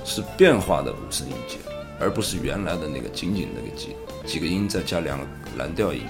[0.04, 1.56] 是变化的五声音阶，
[1.98, 3.88] 而不是原来的那个仅仅那个几
[4.26, 5.24] 几个音再加两个
[5.56, 6.02] 蓝调音。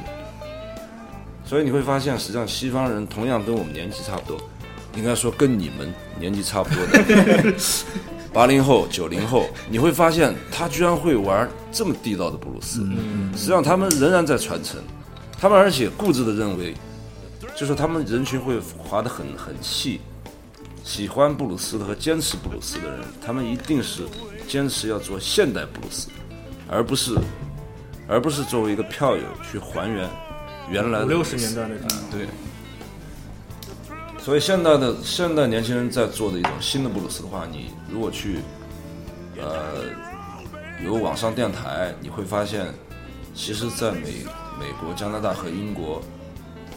[1.44, 4.40] 所以你会发现，实际上西方人同样跟我们年纪差不多，
[4.96, 7.54] 应该说跟你们年纪差不多的
[8.32, 12.84] 八零后、九零后，你会发现他居然会玩这么地道的布鲁斯。
[13.36, 14.80] 实际上他们仍然在传承，
[15.38, 16.74] 他们而且固执的认为，
[17.54, 20.00] 就是他们人群会划得很很细，
[20.82, 24.02] 喜欢布鲁斯的和坚持布鲁斯的人，他们一定是
[24.48, 26.08] 坚持要做现代布鲁斯，
[26.68, 27.14] 而不是
[28.08, 30.08] 而不是作为一个票友去还原
[30.70, 31.98] 原来六十年代那种。
[32.10, 32.26] 对。
[34.18, 38.38] 所以现代的现代年轻人在做的一种新的布鲁斯的话，你如果去
[39.36, 39.84] 呃
[40.82, 42.66] 有网上电台，你会发现，
[43.34, 44.24] 其实在美
[44.58, 46.02] 美国、加拿大和英国，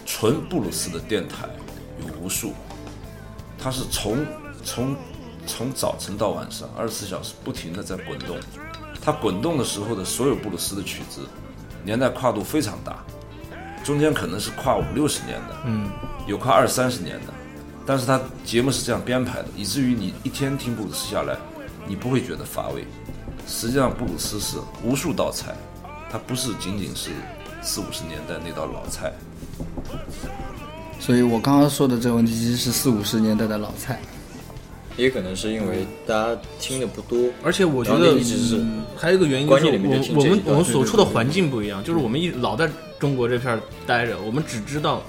[0.06, 1.48] 纯布鲁斯的电台
[2.02, 2.54] 有无数，
[3.58, 4.26] 它是从
[4.62, 4.94] 从
[5.46, 8.38] 从早晨到晚上二十四小时不停的在滚动，
[9.08, 11.22] 它滚动的时候的所有布鲁斯的曲子，
[11.82, 12.98] 年代跨度非常大，
[13.82, 15.90] 中间可能是跨五六十年的，嗯，
[16.28, 17.34] 有跨二三十年的，
[17.86, 21.38] 但是它节目是这样编排的，以至于你一天听布鲁斯下来，
[21.88, 22.86] 你不会觉得乏味。
[23.48, 25.56] 实际上，布鲁斯是无数道菜，
[26.12, 27.12] 它不是仅仅是
[27.62, 29.14] 四五十年代那道老菜。
[31.00, 34.02] 所以我刚刚说的这个问题其实是四五十年代的老菜。
[34.98, 39.72] 也可能是因为大家听的不多，而且我觉得一直是嗯还有一个原因就是我
[40.16, 45.04] 我们我们所处的环境不一样，就是我们一老在中国这片儿待着，我们只知道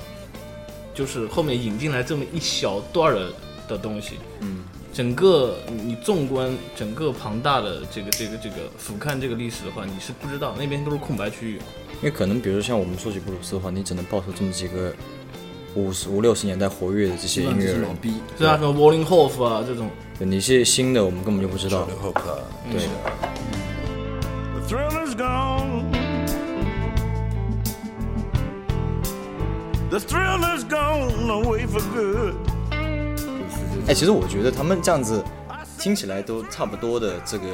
[0.94, 3.33] 就是后面引进来这么一小段儿的
[3.68, 4.59] 的东西，嗯，
[4.92, 11.59] 整个你纵观整个庞大的这个这个这个俯瞰这个历史的话，你是不知道那边都是空白区域。
[12.01, 14.94] 因为可能比如像我们说起布鲁斯的话，你只能报出这么几个
[15.79, 18.14] 五十五六十年代活跃的这些音乐人，是老逼。
[18.37, 19.88] 对啊，什么 Walling Hoff 啊这种，
[20.19, 21.87] 对你些新的我们根本就不知道九。
[21.87, 22.25] 零后看，
[22.71, 22.83] 对
[24.67, 25.87] ，The thrill is gone.
[31.29, 32.35] Away for good.
[33.87, 35.23] 哎，其实我觉得他们这样子
[35.79, 37.47] 听起来都差不多的这个，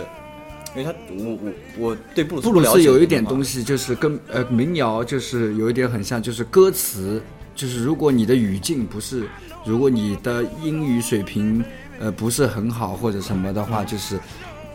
[0.74, 1.52] 因为他我我
[1.90, 7.20] 我对布鲁斯布鲁斯有一点，东西就是跟呃民谣就是有一点很像，就是歌词，
[7.54, 9.28] 就是如果你的语境不是，
[9.64, 11.64] 如果你的英语水平
[12.00, 14.18] 呃不是很好或者什么的话，就是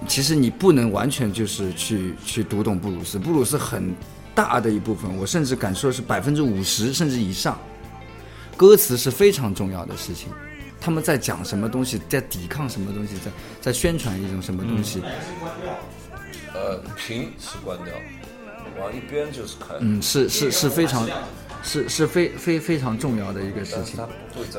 [0.08, 3.94] 其实你不能完全就是去去读懂布鲁斯，布鲁斯很
[4.34, 7.60] 大的一部分，我甚至敢说是百分之五十甚至以上，
[8.56, 10.30] 歌词是非常重要的事情。
[10.82, 15.02] 他们在讲什么东西，在抵抗什么东西，在在宣传一种什么东西。
[16.54, 17.94] 呃，屏是关掉，
[18.80, 19.76] 往一边就是开。
[19.82, 21.06] 嗯，是是是非常，
[21.62, 24.00] 是是非非非常重要的一个事情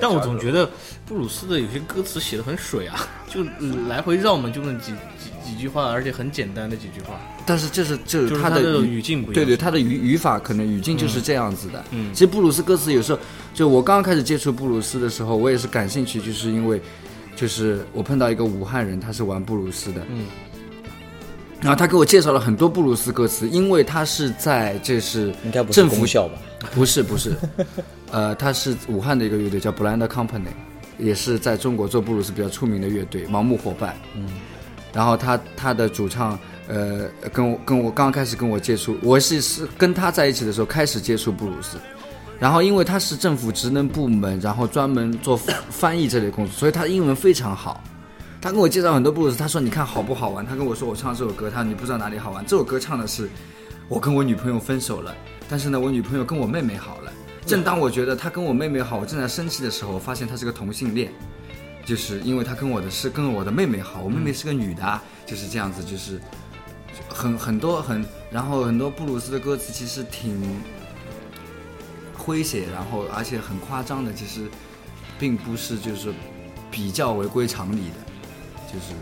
[0.01, 0.69] 但我总觉得
[1.07, 3.43] 布鲁斯的有些歌词写的很水啊，就
[3.89, 7.19] 来回绕嘛，就那几几几句话，而且很简单的几句话。
[7.47, 11.85] 但是这是这就是他的语语境不一样对对，他的语语法可能语境就是这样子的。
[11.91, 13.19] 嗯其实布鲁斯歌词有时候，
[13.55, 16.81] 就我刚刚开始接触布鲁斯的时候，我也是感兴趣，就是因为，
[17.35, 20.27] 就是我碰到一个武汉人，他是玩布鲁斯的，嗯，
[21.61, 26.35] 然后他给我介绍了很多布鲁斯歌词，因为他是在这是应该不是政府功效吧？
[26.75, 27.35] 不是不是，
[28.11, 30.53] 呃，他是武汉的一个乐队叫 Blind Company，
[30.99, 33.97] 也是在中国做布鲁斯比较出名的乐队，盲目伙伴。
[34.15, 34.29] 嗯，
[34.93, 41.79] 然后他他的主唱，呃，跟我跟我刚开始跟我接触，我是是跟他在一起的时候开始接触布鲁斯，
[42.39, 47.83] 然后因为他是政府职能部门，然后专门做翻 翻译这类工作，所以他英文非常好。
[48.43, 50.47] 他跟我介绍很多布鲁斯，他说你看好不好玩？
[50.47, 52.45] 他跟我说我唱这首歌，他说你不知道哪里好玩。
[52.47, 53.29] 这首歌唱的是
[53.91, 55.13] 我跟我女朋友分手了，
[55.49, 57.13] 但是呢，我女朋友跟我妹妹好了。
[57.45, 61.13] 正当我觉得她跟我妹妹好，我正在生气的时候，我发现她是个同性恋，
[61.85, 66.21] 就是因为她跟我的是跟我的妹妹好，我妹妹是个女的啊，就是这样子，就是
[67.09, 70.41] 很很多很，然后很多布鲁斯的歌词其实挺
[72.17, 74.49] 诙谐，然后而且很夸张的，其实
[75.19, 76.13] 并不是就是
[76.71, 78.95] 比较违规常理的，就是。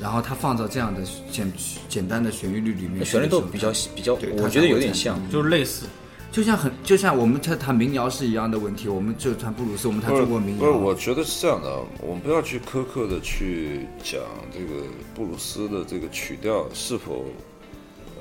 [0.00, 1.52] 然后他放到这样的简
[1.88, 5.18] 简单的旋律里面，旋律都比较比较，对我觉得有点像。
[5.30, 5.86] 就是类似。
[6.32, 10.60] 就像很就像我们在谈民谣是一样的问题，我们就谈布鲁斯，我们谈中国民谣。
[10.60, 14.20] 不是，我觉得是这样的，啊，我们不要去苛刻的去讲
[14.52, 14.82] 这个
[15.14, 17.24] 布鲁斯的这个曲调是否，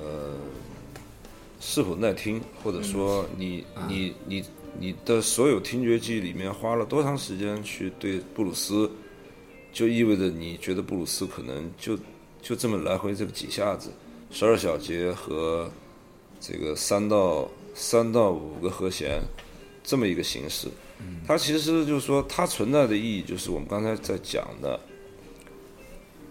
[0.01, 0.33] 呃，
[1.59, 4.41] 是否耐听，或者说你、你你
[4.79, 8.89] 你的所有听觉记忆里面花了多长时间去对布鲁斯，
[9.75, 11.99] 就意味着你觉得布鲁斯可能就
[12.41, 13.91] 就这么来回这么几下子，
[14.31, 15.69] 十二小节和
[16.39, 19.21] 这个三到三到五个和弦
[19.83, 20.69] 这么一个形式。
[21.27, 24.79] 它其实就是说，它存在的意义就是我们刚才在讲的，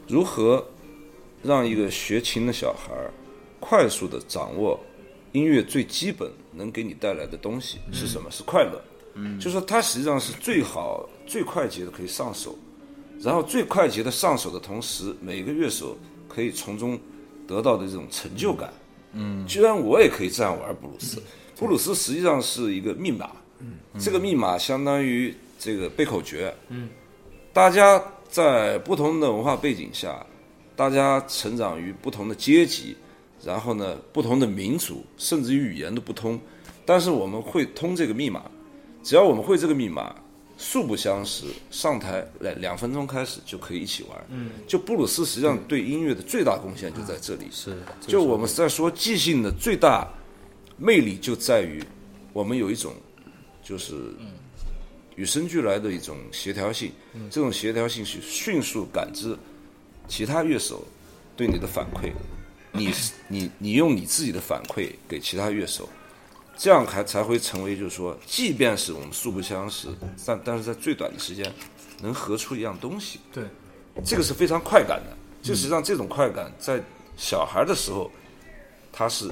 [0.08, 0.66] 如何
[1.42, 2.94] 让一个学琴的小孩
[3.60, 4.80] 快速的掌握
[5.32, 8.30] 音乐最基本能给你带来的东西是什么？
[8.30, 8.82] 是快乐。
[9.16, 12.58] 嗯，就说它实际上是最好、最快捷的可以上手，
[13.24, 15.96] 然后最快捷的上手的同时，每个乐手
[16.28, 17.00] 可以从中
[17.48, 18.70] 得到的这种成就感。
[19.14, 21.22] 嗯，居然我也可以这样玩布鲁斯，
[21.56, 23.30] 布鲁斯实际上是一个密码，
[23.98, 26.90] 这个密码相当于这个背口诀，嗯，
[27.52, 30.26] 大家在不同的文化背景下，
[30.76, 32.94] 大家成长于不同的阶级，
[33.42, 36.38] 然后呢，不同的民族，甚至于语言都不通，
[36.84, 38.42] 但是我们会通这个密码，
[39.02, 40.14] 只要我们会这个密码，
[40.56, 44.26] 素不相识，上台来两分钟开始就可以一起玩。
[44.30, 47.46] 嗯，就布鲁斯实际上对音乐的最大贡献就在这里。
[47.50, 50.08] 是，就我们在说即兴的最大
[50.76, 51.82] 魅力就在于，
[52.32, 52.94] 我们有一种
[53.62, 53.94] 就是
[55.16, 56.92] 与生俱来的一种协调性，
[57.30, 59.36] 这种协调性是迅速感知
[60.06, 60.86] 其他乐手
[61.36, 62.12] 对你的反馈，
[62.72, 62.92] 你
[63.28, 65.88] 你你用你自己的反馈给其他乐手，
[66.56, 69.88] 这样还才会成为就是说，即便是我们素不相识，
[70.24, 71.52] 但但是在最短的时间
[72.00, 73.20] 能合出一样东西。
[73.32, 73.44] 对，
[74.04, 75.16] 这个是非常快感的。
[75.42, 76.82] 就实际上这种快感在
[77.16, 78.10] 小孩的时候，
[78.92, 79.30] 他是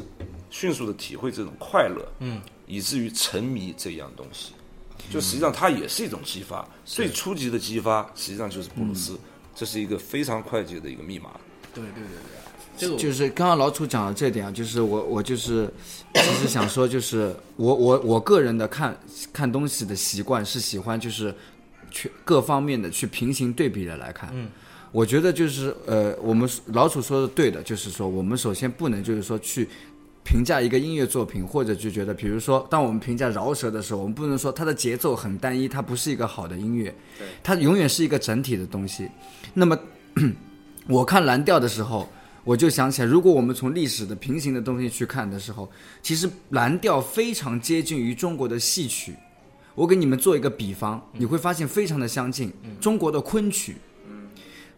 [0.50, 4.52] 迅速的体会这种快乐，嗯，以至于沉迷这样东西。
[5.10, 9.18] 就实际上它也是一种激发，最初级的激发实际上就是布鲁斯，
[9.54, 11.30] 这是一个非常快捷的一个密码。
[11.74, 15.68] 对对对对，这个就是刚刚老楚讲的这点啊，就是我我就是
[16.14, 18.96] 其实想说，就是我我我个人的看
[19.32, 21.34] 看东西的习惯是喜欢就是
[21.90, 24.30] 去各方面的去平行对比的来看。
[24.32, 24.48] 嗯，
[24.90, 29.68] 我觉得就是呃，我们老楚说的对的，就是说我们首先不能就是说去。
[30.24, 36.94] 评价一个音乐作品，或者就觉得，比如说，当我们评价饶舌的时候，我们不能说它的节奏很单一，它不是一个好的音乐，
[37.42, 39.08] 它永远是一个整体的东西。
[39.54, 39.76] 那么，
[40.86, 42.08] 我看蓝调的时候，
[42.44, 45.70] 我就想起来，如果我们从历史的平行的东西去看的时候，
[46.02, 49.14] 其实蓝调非常接近于中国的戏曲。
[49.74, 52.52] 我给你们做一个比方，你会发现非常的相近。
[52.80, 53.76] 中国的昆曲，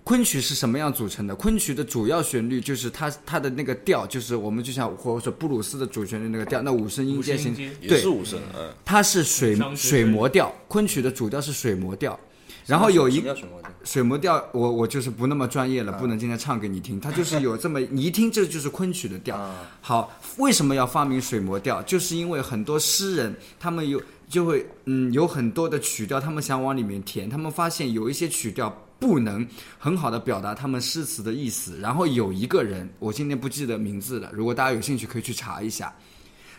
[0.04, 1.34] 昆曲是什么样组成的？
[1.34, 7.52] 昆曲的主要旋律就是它它的那个调，就是我们就像或者说布鲁斯的主旋律那个调，那五声音阶型
[7.88, 12.20] 对是五声，嗯，它是水水磨调，昆曲的主调是水磨调，
[12.66, 16.98] 然后有一水磨调水磨调，我我就是不那么专业了，不能今天唱给你听。
[16.98, 19.38] 它就 是有这么，你一听这就是昆曲的调。
[19.80, 21.82] 好，为什么要发明水磨调？
[21.82, 29.46] 就是因为很多诗人他们有就会嗯有很多的曲调，他们想往里面填，他们发现有一些曲调不能
[29.78, 31.78] 很好的表达他们诗词的意思。
[31.80, 35.94] 然后有一个人，我今天不记得名字了，如果大家有兴趣可以去查一下。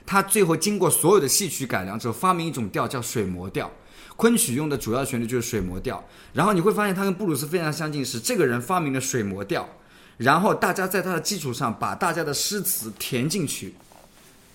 [0.06, 3.72] 他最后经过所有的戏曲改良之后，发明一种调叫水磨调。
[4.16, 9.68] 昆曲用的主要旋律就是水磨调，然后你会发现它跟布鲁斯非常相近，是这个人发明了水磨调，
[10.18, 13.74] 然后大家在他的基础上把大家的诗词填进去，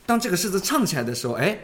[0.07, 1.59] 当这个诗词唱起来的时候，哎，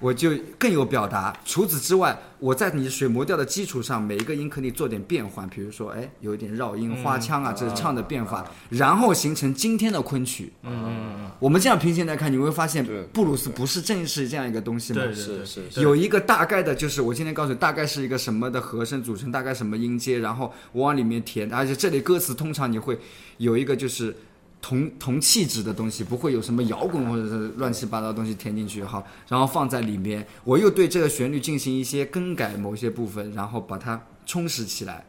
[0.00, 1.32] 我就更有表达。
[1.44, 10.52] 除此之外，我在你水磨调的基础上，每一个音可以做点变换，比如说，哎，有一点绕音、花腔啊，这是唱的变化，然后形成今天的昆曲。
[10.62, 11.30] 嗯嗯嗯。
[11.38, 15.02] 我们这样平行来看，你会发现布鲁斯不是正是这样一个东西吗？
[15.02, 22.98] 对对对是对有一个大概的，就是我今天告诉你，大概是一个什么的和声组成，大概什么音阶，然后我往里面填，而且这里歌词通常你会
[23.36, 24.16] 有一个就是
[24.62, 35.04] 同同气质的东西，不会有什么摇滚或者是乱七八糟的东西填进去哈，然后放在里面，我又对这个旋律进行一些更改某些部分，然后把它充实起来。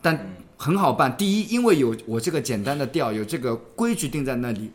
[0.00, 4.70] 但很好办，第一，因为有我这个简单的调，有这个规矩定在那里，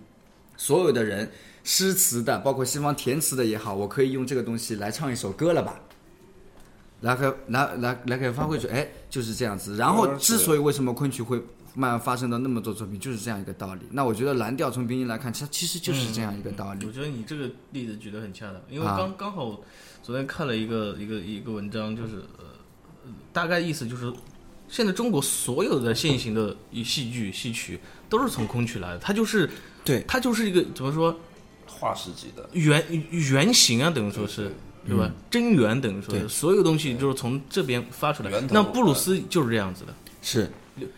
[0.58, 1.32] 所有的人
[1.63, 5.79] 诗词的，包括西方填词的也好，我可以用这个东西来唱一首歌了吧？
[7.01, 9.75] 来可来来来给发挥出，哎，就是这样子。
[9.75, 11.41] 然后之所以为什么昆曲会
[11.75, 13.81] 慢慢发生到那么多作品，就是这样一个道理。
[13.91, 16.91] 那我觉得蓝调从平行来看，其实其实就是这样一个道理我。
[16.91, 19.59] 觉得你这个例子举得很恰当，因为啊刚、刚好
[20.01, 22.45] 昨天看了一个一个一个文章，就是呃，
[23.05, 24.12] 呃大概意思就是，
[24.67, 29.49] 现在中国所有的现行的戏剧戏曲都是从空曲来的，它就是
[29.83, 31.19] 对它就是一个怎么说
[31.65, 34.51] 化石级的，原原型啊，等于说是。
[34.86, 35.09] 对吧？
[35.31, 40.51] 真源等于说是对所有东西就是从这边发出来那布鲁斯就是这样子的，是。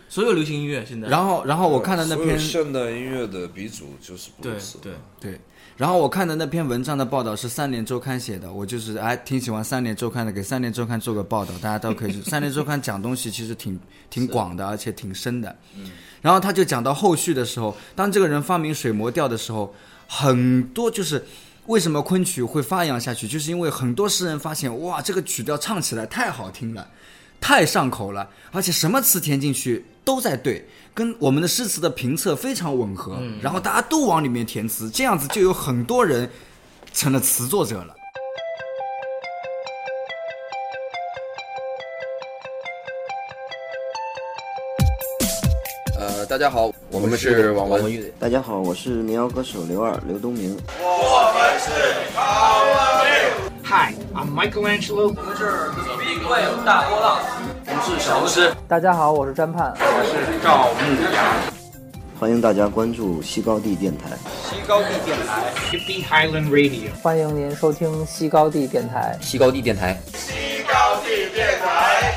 [0.08, 1.08] 所有流行音乐现在。
[1.08, 5.40] 然后然后我看的那篇现代音乐的鼻祖就是布鲁斯，对，对，
[5.76, 12.22] 然后我看的那篇文章的报道是三联周刊写的，我就是哎挺喜欢三联周刊的，给三联周刊做个报道，大家都可以去。
[12.28, 15.56] 三联周刊讲东西其实挺挺广的，而且挺深的。
[15.76, 15.90] 嗯，
[16.22, 19.74] 然后他就讲到后续的时候，当这个人发明水磨调的时候，
[20.06, 21.24] 很多就是。
[21.66, 23.26] 为什么昆曲会发扬下去？
[23.26, 26.88] 就是因为很多诗人发现，哇，这个曲调唱起来太好听了，
[27.46, 36.28] 太上口了，而且什么词填进去都在对，跟我们的诗词的评测非常吻合，然后大家都往里面填词，这样子就有很多人
[36.92, 37.94] 成了词作者了。
[46.00, 48.12] 呃，大家好，我们是网文。
[48.18, 50.58] 大家好，我是民谣歌手刘二刘东明。
[50.80, 51.46] 我们
[53.68, 55.08] Hi, I'm Michelangelo。
[55.08, 56.88] 我们是 Big Wave 大
[58.80, 59.74] 家好，我是詹盼。
[59.78, 60.80] 我是赵牧
[61.12, 61.24] 阳
[62.18, 64.16] 欢迎大家关注西高地电台。
[65.70, 66.88] Hippie Highland Radio.
[67.02, 69.18] 欢迎您收听西高地电台。
[69.20, 69.98] 西高地电台。
[70.14, 72.14] 西高地电台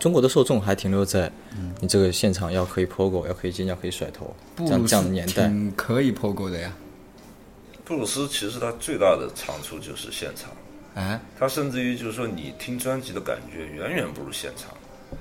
[0.00, 1.30] 中国的受众还停留在
[1.78, 5.46] 你这个现场要可以 POGO，要可以尖叫，可以甩头，这样这样的年代。
[5.46, 6.72] 挺可以 POGO 的呀。
[7.90, 10.48] 布鲁斯其实他最大的长处就是现场，
[10.94, 14.72] 哎，他甚至于就是说你听专辑的感觉远远不如现场，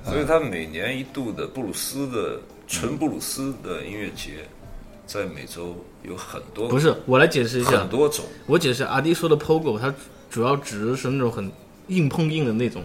[0.05, 4.45] 所以他每年一度的布鲁斯的纯布鲁斯的音乐节，
[5.07, 7.80] 在美洲有很多，不是，我来解释一下。
[7.80, 9.91] 很，多种，我解释阿迪说的 POGO，它
[10.30, 11.51] 主要指的是那种很
[11.88, 12.84] 硬碰硬的那种，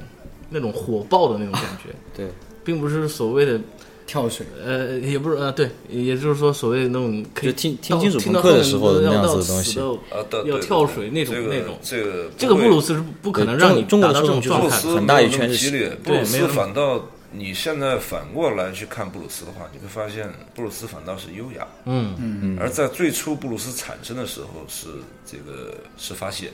[0.48, 2.30] 那种火爆的那种感觉，对，
[2.64, 3.60] 并不是所谓的
[4.06, 9.78] 跳水，呃，也不是呃，对，也就是说所谓的那种可以就听听到金属听到朋克的时候的那样的东西。
[9.78, 22.14] 要跳水那种这个那种，这个这个布鲁斯是不可能让你中中国达到这种状态很大一圈是没有那么激烈，布鲁斯对没有反倒你现在反过来去看布鲁斯的话，你会发现布鲁斯反倒是优雅，嗯。
[22.18, 22.58] 嗯。
[22.60, 24.86] 而在最初布鲁斯产生的时候是
[25.26, 26.52] 这个是发泄，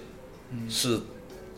[0.69, 0.99] 是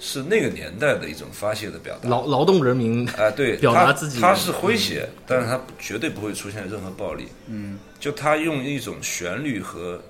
[0.04, 2.08] 是那个年代的一种发泄的表达。
[2.08, 7.28] 劳劳动人民哎，对， 表达自己他是诙谐，但是他绝对不会出现任何暴力。
[7.46, 10.02] 嗯，就他用一种旋律和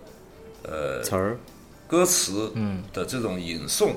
[0.63, 1.37] 呃词儿，
[1.87, 3.91] 歌词嗯的这种吟诵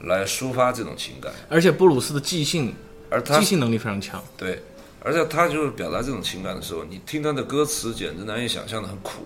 [0.00, 2.74] 来抒发这种情感，而且布鲁斯的即兴
[3.08, 4.20] 而他即兴能力非常强。
[4.36, 4.60] 对，
[5.00, 9.22] 而且他就是表达这种情感的时候，你听他的歌词简直难以想象的很苦，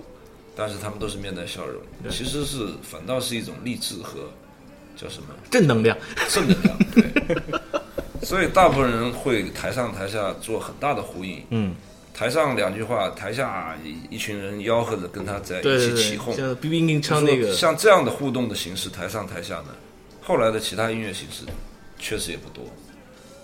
[0.55, 1.81] 但是他们都是面带笑容，
[2.11, 4.29] 其实是反倒是一种励志和
[5.01, 5.97] 叫什么正能量，
[6.29, 7.05] 正能量，对。
[8.21, 11.75] 所以大部分人会台上台下做很大的呼应，嗯，
[12.13, 16.35] 台上两句话，台下一一群人吆喝着跟他在一起起哄。
[16.37, 19.69] 像 B B 硬唱那个，像这样的互动的形式，台上台下呢，
[20.21, 21.45] 后来的其他音乐形式
[21.99, 22.65] 确实也不多。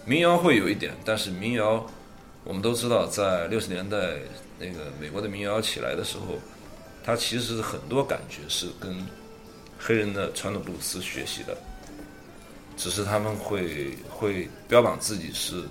[0.05, 1.87] 民谣会有一点，但是民谣
[2.43, 3.97] 我们都知道，在六十年代
[4.59, 6.39] 那个美国的民谣起来的时候，
[7.03, 8.95] 它其实很多感觉是跟
[9.87, 11.55] 黑人的传统布鲁斯学习的，
[12.75, 15.63] 只是他们会会标榜自己是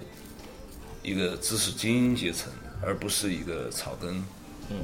[1.02, 2.54] 一个知识精英阶层，
[2.84, 4.24] 而不是一个草根，
[4.70, 4.78] 嗯，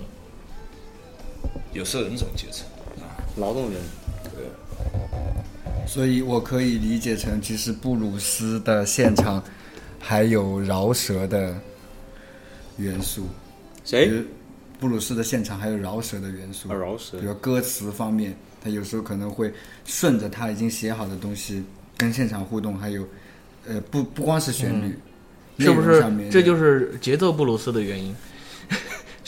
[1.74, 2.66] 有色人种阶层
[3.04, 3.22] 啊。
[3.38, 3.80] 劳动人，
[4.36, 5.88] 对。
[5.88, 9.44] 所以我可以理解成，其实布鲁斯的现场
[10.00, 11.56] 还有饶舌的
[12.78, 13.28] 元素。
[13.86, 14.24] 谁？
[14.80, 17.20] 布鲁斯的现场还有饶舌的元素，啊饶舌。
[17.20, 19.54] 比如歌词方面，他有时候可能会
[19.86, 21.64] 顺着他已经写好的东西
[21.98, 23.08] 跟现场互动，还有
[23.68, 24.96] 呃不不光是旋律，
[25.58, 26.30] 嗯是不是？
[26.30, 28.16] 这就是节奏布鲁斯的原因，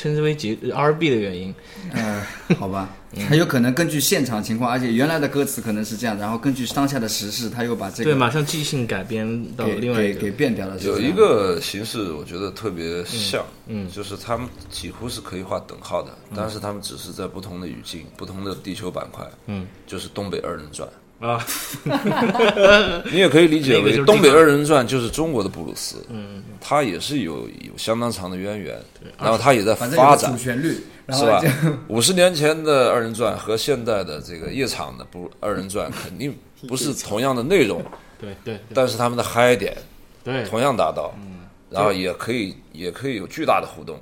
[0.01, 1.53] 称之为节 R B 的原因。
[1.93, 2.25] 呃，
[2.57, 2.89] 好吧，
[3.27, 10.79] 还有可能根据现场情况，而且原来的歌词可能是这样，然后根据当下的时事，他又把这个对，马上即兴改编到另外一个给给变掉了。
[10.79, 20.87] 有一个形式，我觉得特别像，嗯，就是他们几乎是可以画等号的，但是他们只是在不同的语境、不同的地球板块，嗯，就是东北二人转。
[21.21, 21.45] 啊，
[23.11, 28.75] 你也可以理解为东北二人转就是中国的布鲁斯，嗯，它也是有有相当长的渊源，
[29.19, 30.77] 然后它也在发展主，旋律，
[31.09, 31.39] 是吧？
[31.87, 36.35] 五十年前的二人转和现代的这个夜场的不二人转肯定
[36.67, 37.83] 不是同样的内容，
[38.19, 39.77] 对对对但是他们的嗨点
[40.23, 43.97] 对同样达到，嗯然后也可以也可以有巨大的互动。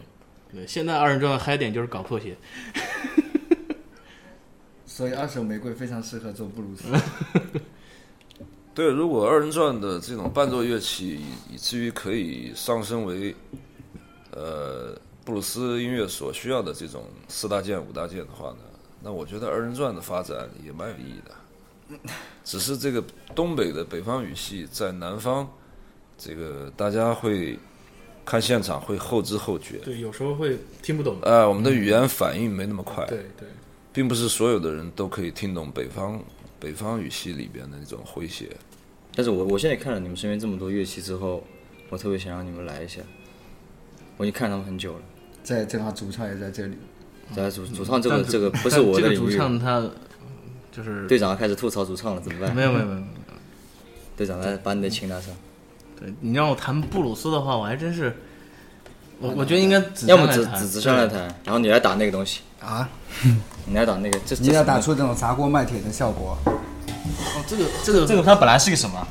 [0.51, 2.35] 对，现在二人转的嗨点就是搞破鞋。
[4.99, 6.83] 所以二手玫瑰非常适合做布鲁斯。
[8.75, 13.33] 对，如果二人转的这种伴奏乐器以以至于可以上升为，
[14.31, 14.93] 呃，
[15.23, 18.57] 布鲁斯音乐所需要的这种四大件、五大件的话呢，
[19.01, 22.09] 那我觉得二人转的发展也蛮有意义的。
[22.43, 23.01] 只是这个
[23.33, 25.49] 东北的北方语系在南方，
[26.17, 27.57] 这个大家会
[28.25, 31.19] 看现场会后知后觉，对，有时候会听不懂。
[31.21, 33.47] 呃，我们的语言反应没那么快，对对，
[33.91, 36.21] 并不是所有的人都可以听懂北方
[36.59, 38.49] 北方语系里边的那种诙谐。
[39.15, 41.43] 但是我我现在看了你们身边这么多乐器之后，
[41.89, 43.01] 我特别想让你们来一下。
[44.17, 45.01] 我已经看他们很久了，
[45.43, 46.75] 在正好主唱也在这里，
[47.33, 49.37] 在主主唱这个这个不是我这个主的领域。
[49.37, 49.89] 唱他
[50.71, 52.55] 就是队长开始吐槽主唱了，怎么办？
[52.55, 53.03] 没有没有没有。
[54.15, 55.33] 队长来把你的琴拿上，
[55.97, 58.13] 对你让我弹布鲁斯的话，我还真是，
[59.19, 62.87] 我我觉得应该子要么子珊来弹子子上来谈，然后你来打那个东西，啊，
[63.67, 66.37] 你来打那个，这你要打出这种砸锅卖铁的效果。
[66.45, 69.05] 哦，这个这个这个它本来是个什么？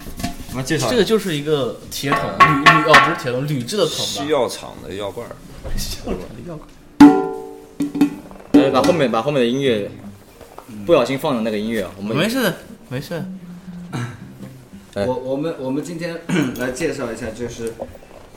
[0.51, 4.03] 我们介绍这个就是一个铁桶，铝铝哦不是铁桶，铝制的桶吧？
[4.03, 5.37] 西药厂的药罐儿。
[6.07, 6.69] 药厂的药罐。
[8.53, 9.91] 呃，把后面把后面的音乐
[10.87, 12.51] 不小心放的那个音乐，我们没事，
[12.89, 13.23] 没事。
[14.95, 16.19] 哎我我们我们今天
[16.59, 17.75] 来介绍一下，就是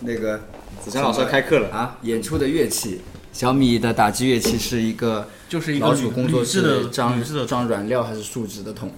[0.01, 0.41] 那个
[0.81, 1.69] 子强老师要开课了。
[1.69, 3.01] 啊，演出的乐器。
[3.31, 8.91] 小米的打击乐器是一个，就是一个老鼠工作室的装装软料还是树脂的桶。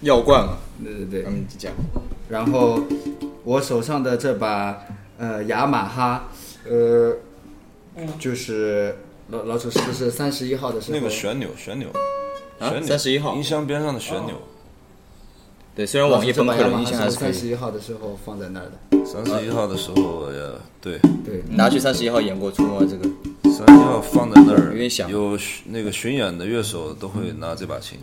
[0.00, 0.46] 药罐。
[0.46, 1.70] 嘛，对对对，嗯，讲。
[2.30, 2.82] 然后
[3.44, 4.84] 我手上的这把
[5.18, 6.30] 呃雅马哈，
[6.66, 7.14] 呃，
[8.18, 8.96] 就是
[9.28, 10.98] 老老鼠是不是三十一号的时候？
[10.98, 11.88] 那个旋钮，旋钮，
[12.58, 12.70] 啊？
[12.70, 13.36] 旋钮，31号。
[13.36, 14.40] 音箱边上的旋钮，
[15.74, 17.32] 对，虽然网页崩溃了，音箱还是可以。
[17.32, 19.04] 三十一号的时候放在那儿的。
[19.06, 20.38] 三十一号的时候呀，
[20.82, 22.80] 对，对，拿去三十一号演过出吗？
[22.80, 23.08] 这个
[23.50, 27.98] 三十一号放在那儿，有点响有那个巡演的乐手都会拿这把琴，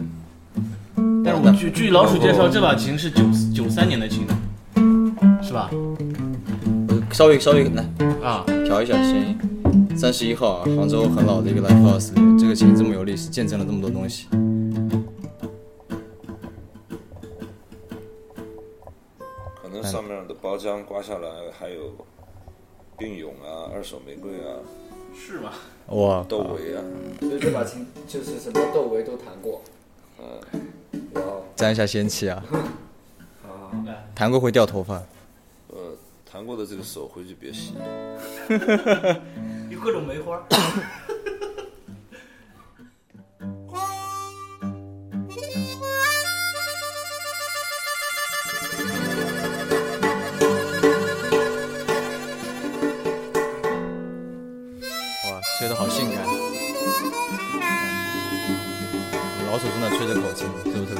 [1.24, 4.26] 但是我据据老鼠介绍，这把琴是九九三年的琴，
[5.44, 5.70] 是吧？
[7.12, 7.88] 稍微稍微来
[8.24, 9.38] 啊，调一下声音。
[9.96, 12.10] 三十一号啊，杭州很老的一个 live house，
[12.40, 14.28] 这个琴这么有历史，见证了这么多东西。
[19.92, 21.94] 上面的包浆刮下来还有
[22.98, 24.60] 并勇啊、二手玫瑰啊、
[25.16, 25.52] 是吗？
[25.88, 26.84] 哇，窦唯啊，
[27.20, 29.62] 所以这把琴就是什么窦唯都弹过。
[30.20, 30.62] 嗯，
[31.14, 32.44] 哇哦， 沾一下仙气啊！
[33.42, 33.72] 好，
[34.14, 35.02] 弹过会掉头发。
[35.70, 35.96] 呃，
[36.32, 37.74] 弹过的这个手回去别洗。
[39.70, 40.46] 有各种梅花。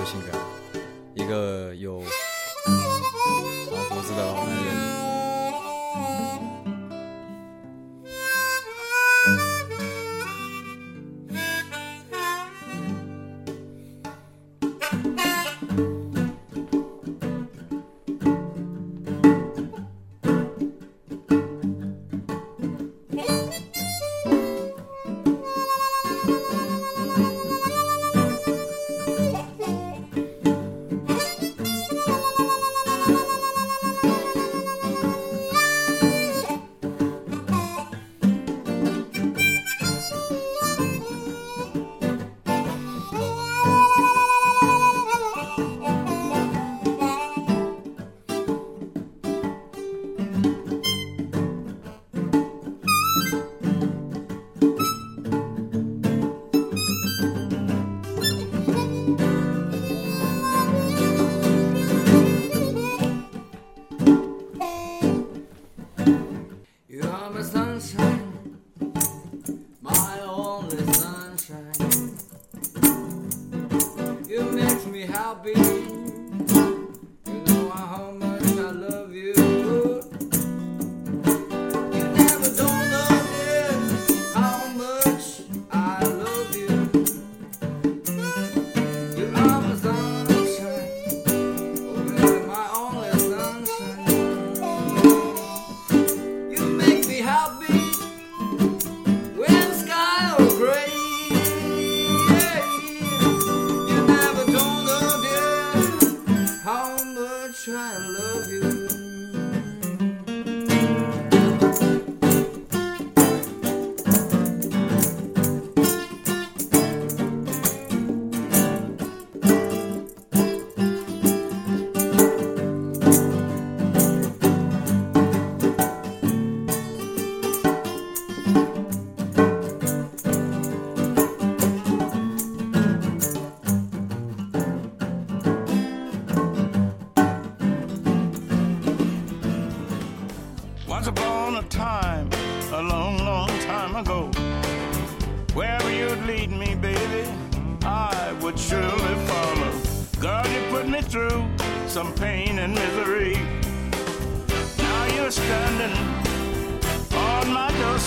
[0.10, 0.32] 性感？
[1.14, 2.02] 一个有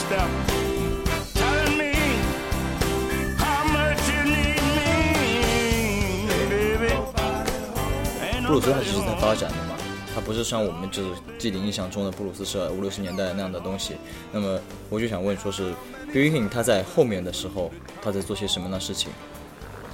[0.02, 0.28] my doorstep,
[1.34, 1.92] telling me
[3.38, 6.94] how much you need me, baby.
[8.46, 9.76] 布鲁斯它 nobody 其实在发展的嘛，
[10.14, 13.96] 它不是像我们就是既定印象中的布鲁斯是五六十年代那样的东西。
[14.32, 15.72] 那么我就想问，说是
[16.12, 16.30] B.B.
[16.30, 17.70] King 他在后面的时候
[18.02, 19.10] 他在做些什么样的事情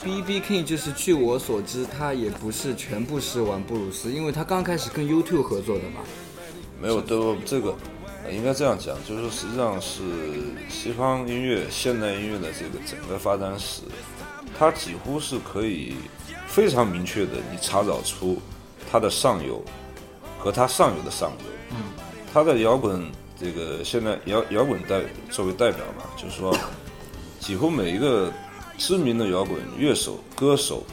[0.02, 6.00] ？B B King 就是据我所知，他也不是全部是玩布鲁斯，因为他刚开始跟 YouTube 合作的嘛。
[6.80, 7.74] 没有都这个，
[8.28, 10.02] 呃应该这样讲，就是说，实际上是
[10.68, 13.80] 西方音乐、现代音乐的这个整个发展史，
[14.58, 15.96] 它几乎是可以
[16.46, 18.38] 非常明确的，你查找出
[18.90, 19.64] 它的上游
[20.38, 21.46] 和它上游的上游。
[21.70, 21.76] 嗯，
[22.30, 23.10] 它的摇滚
[23.40, 25.00] 这个现在摇摇滚代
[25.30, 26.54] 作为代表嘛，就是说，
[27.40, 28.30] 几乎每一个
[28.76, 30.84] 知名的摇滚乐手、歌手，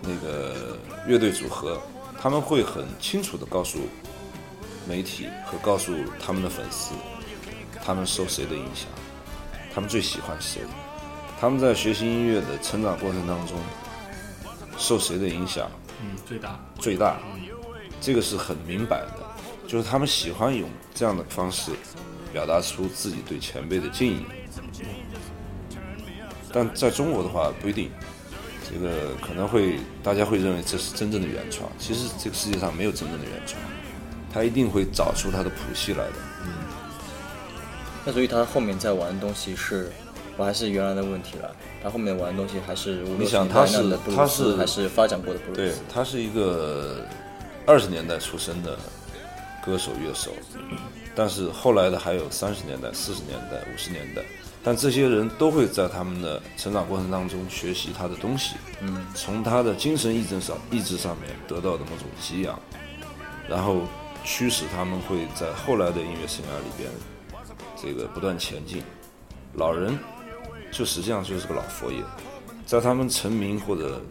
[0.00, 1.78] 那个乐队组合，
[2.18, 3.78] 他们会很清楚的告诉。
[4.88, 5.92] 媒体和告诉
[6.24, 6.94] 他们的粉丝，
[7.84, 8.88] 他们受谁的影响，
[9.74, 10.60] 他们最喜欢谁，
[11.40, 13.58] 他们在学习音乐的成长过程当中
[14.78, 15.70] 受谁的影响，
[16.02, 16.58] 嗯，最大。
[16.78, 17.18] 最大，
[18.00, 19.26] 这个是很明白的，
[19.66, 21.72] 就是他们喜欢用这样的方式
[22.32, 24.24] 表达出自己对前辈的敬意。
[26.52, 27.90] 但在中国的话不一定，
[28.70, 33.60] 这个可能会大家会认为这是真正的原创，其实这个世界上没有真正的原创。
[34.36, 36.12] 他一定会找出他的谱系来的。
[36.44, 36.52] 嗯，
[38.04, 39.90] 那所以他后面在玩的东西是，
[40.36, 41.56] 我还是原来的问题了。
[41.82, 45.62] 他后面玩的东西还是五六十年代的布鲁斯，还是发展过的布鲁斯。
[45.62, 47.06] 对，他是一个
[47.64, 48.76] 二十年代出生的
[49.64, 50.32] 歌手乐手，
[51.14, 54.20] 但是后来的还有三十年代、四十年代、五十年代，
[54.62, 62.60] 但这些人都会在他们的成长过程当中学习他的东西，嗯，从他的精神意志上意志上面得到的某种滋养，
[63.48, 63.80] 然后。
[64.26, 66.90] 驱使他们会在后来的音乐生涯里边，
[67.80, 68.82] 这个不断前进。
[69.54, 69.96] 老人
[70.72, 72.02] 就实际上就是个老佛爷，
[72.66, 74.02] 在他们成名或者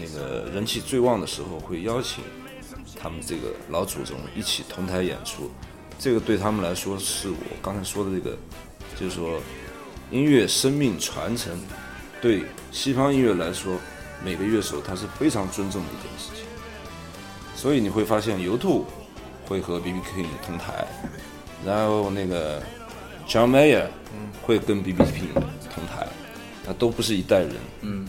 [0.00, 2.24] 那个人气最旺的时候，会邀请
[2.98, 5.50] 他们这个老祖宗一起同台演出。
[5.98, 8.36] 这个对他们来说，是我刚才说的这个，
[8.98, 9.38] 就是说
[10.10, 11.54] 音乐生命传承。
[12.22, 12.42] 对
[12.72, 13.76] 西方音乐来说，
[14.24, 16.46] 每个乐手他是非常尊重的一件事情。
[17.54, 18.86] 所以你会发现，尤兔。
[19.48, 20.86] 会和 B B King 同台，
[21.64, 22.60] 然后那个
[23.26, 23.86] John Mayer
[24.42, 25.32] 会跟 B B King
[25.74, 26.06] 同台，
[26.66, 27.54] 那都不是一代人。
[27.80, 28.06] 嗯，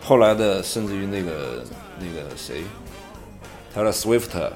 [0.00, 1.64] 后来的甚至于那个
[1.98, 2.62] 那个谁
[3.74, 4.50] ，Taylor Swift，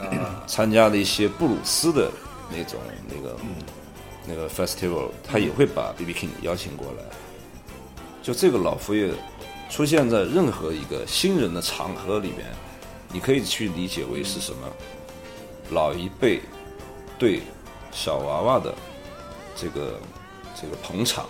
[0.00, 0.08] 嗯，
[0.48, 2.10] 参加的一些布鲁斯的
[2.50, 3.36] 那种那个
[4.26, 7.04] 那个 festival，他也会把 B B King 邀请过来。
[8.22, 9.10] 就这个老佛爷
[9.70, 12.46] 出现在任何一个新人的场合里边，
[13.12, 14.68] 你可以去理解为是什么？
[15.70, 16.40] 老一辈
[17.18, 17.42] 对
[17.92, 18.74] 小娃娃的
[19.54, 19.98] 这个
[20.54, 21.26] 这个捧场，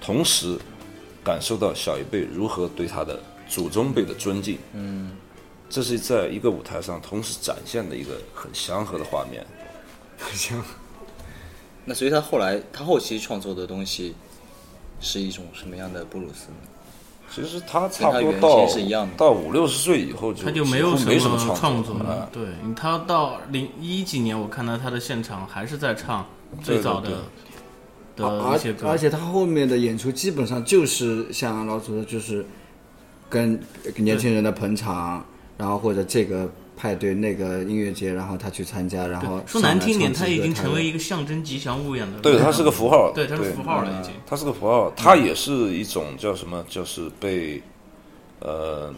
[0.00, 0.58] 同时
[1.24, 4.58] 感受到小一辈如何对他的祖宗辈的尊敬。
[4.72, 5.16] 嗯，
[5.68, 9.46] 这是在一个舞台上同时展现的一个很祥和的画面。
[10.18, 10.62] 很祥。
[11.84, 14.14] 那所以他后来他后期创作的东西
[15.00, 16.56] 是一种什么样的布鲁斯呢？
[17.34, 18.66] 其实他差不多到
[19.16, 22.28] 到五六十岁以后，他就没有什么创作了。
[22.32, 26.26] 对，他到零一几年，我看到他的现场还是在唱
[26.62, 27.10] 最早的
[28.16, 28.88] 的一些歌。
[28.88, 32.44] 而且他后面的演出基本上就是像老祖的，就是
[33.28, 33.60] 跟
[33.96, 35.24] 年轻人的捧场，
[35.56, 36.50] 然后或者这个。
[36.78, 42.20] 派对那个音乐节，然后他去参加，然后说难听点，他已经成为一个象征吉祥物一样的。
[42.20, 43.10] 对，他是个符号。
[43.12, 44.14] 对，他是符号了已经。
[44.24, 46.64] 他是个符号，他也是一种叫什么？
[46.68, 47.60] 就是被
[48.38, 48.94] 呃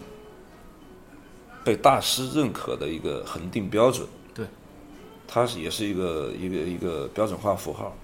[1.64, 4.06] 被大师认可的一个恒定标准。
[4.34, 4.44] 对，
[5.26, 7.96] 他是也是一个一个一个标准化符号。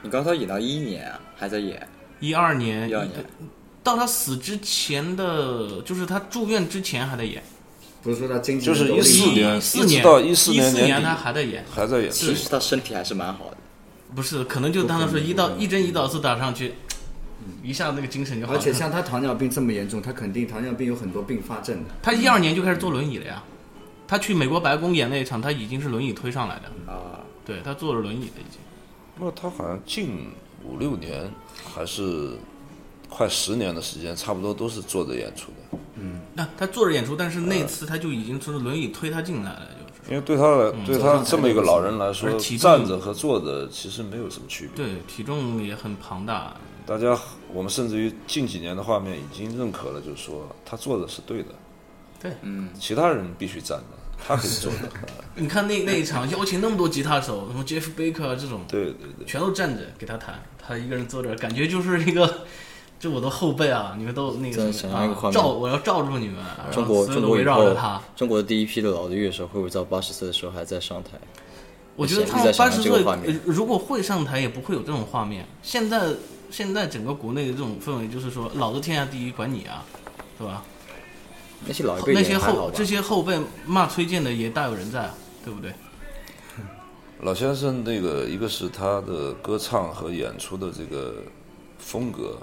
[0.00, 1.84] 你刚才演到一一年啊，还在演？
[2.20, 3.24] 一二年，一二年，
[3.82, 7.42] 到他死之前的，就是他住院之前还在演。
[8.04, 12.10] 不是说他经济就是一四年，一直到一四年年他还在演，还在演。
[12.10, 13.56] 其实他身体还是蛮好的。
[14.14, 16.74] 不是，可能就当时说一到一针胰岛素打上去，
[17.62, 18.58] 一下那个精神就好了。
[18.58, 21.90] 而且像他糖尿病这么严重，他肯定糖尿病有很多并发症的。
[22.02, 23.42] 他一二年就开始坐轮椅了呀，
[24.06, 27.20] 他去美国白宫演那一场，他已经是轮椅推上来的啊。
[27.46, 28.60] 对他坐着轮椅的已经。
[29.16, 30.28] 不过他好像近
[30.62, 31.30] 五六年
[31.74, 32.36] 还是
[33.16, 35.78] 快十年的时间，差不多都是坐着演出的。
[35.94, 44.84] 嗯，那他坐着演出，但是那次他就已经从轮椅推他进来了，就是因为对他来，对他这么一个老人来说，站着和坐着其实没有什么区别。
[44.84, 46.56] 对，体重也很庞大。
[46.84, 47.16] 大家，
[47.52, 51.50] 我们甚至于近几年的画面已经认可了，就是说他坐着是对的。
[52.20, 53.84] 对，嗯，其他人必须站着，
[54.26, 54.78] 他可以坐着。
[55.36, 62.44] 你看那那一场邀请那么多吉他手，什么 Jeff Baker 啊这种，对对对，全都站着给他弹，他一个人坐着，感觉就是一个。
[63.04, 64.72] 就我的后辈啊，你们都那个
[65.30, 66.42] 罩，我要罩住你们。
[66.72, 71.10] 中国中国围绕着他，中国的第一批的老的乐手会不会在八十岁的时候还在上台？
[71.96, 73.04] 我觉得他们八十岁
[73.44, 75.46] 如果会上台，也不会有这种画面。
[75.62, 76.14] 现在
[76.50, 79.84] 现在整个国内的这种氛围，就是说老子天下第一，管你啊，
[80.38, 80.62] 是吧？
[81.66, 85.10] 那些老一辈那些后这些后辈骂崔健的也大有人在，
[85.44, 85.70] 对不对？
[87.20, 91.16] 老先生那个一个是他的歌唱和演出的这个
[91.78, 92.38] 风格，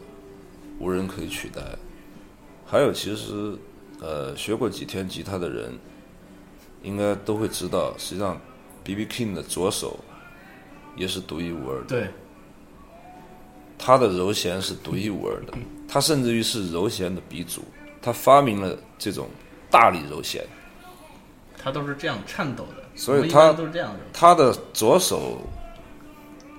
[0.82, 1.62] 无人可以取代。
[2.66, 3.56] 还有，其实
[4.00, 5.78] 呃，学过几天吉他的人，
[6.82, 8.40] 应该都会知道，实际上
[8.84, 9.06] B.B.
[9.06, 10.00] King 的左手
[10.96, 11.86] 也是独一无二的。
[11.88, 12.08] 对，
[13.78, 15.54] 他的柔弦是独一无二的，
[15.88, 17.62] 他甚至于是柔弦的鼻祖，
[18.02, 19.28] 他发明了这种
[19.70, 20.44] 大力柔弦。
[21.64, 24.00] 他都是这样颤抖的，所以他都是这样的。
[24.12, 25.42] 他的左手，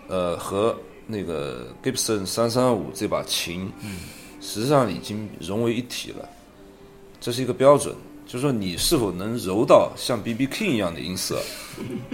[0.07, 3.71] 呃，和那个 Gibson 三三五这把琴，
[4.41, 6.29] 实际上已经融为一体了。
[7.21, 7.95] 这是一个标准，
[8.27, 11.41] 就是说你是否能揉到像 B B King 一样的音色，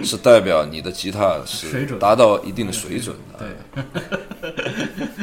[0.03, 3.39] 是代表你的吉他是达到一定的水准的。
[3.39, 4.53] 对，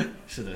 [0.26, 0.50] 是的。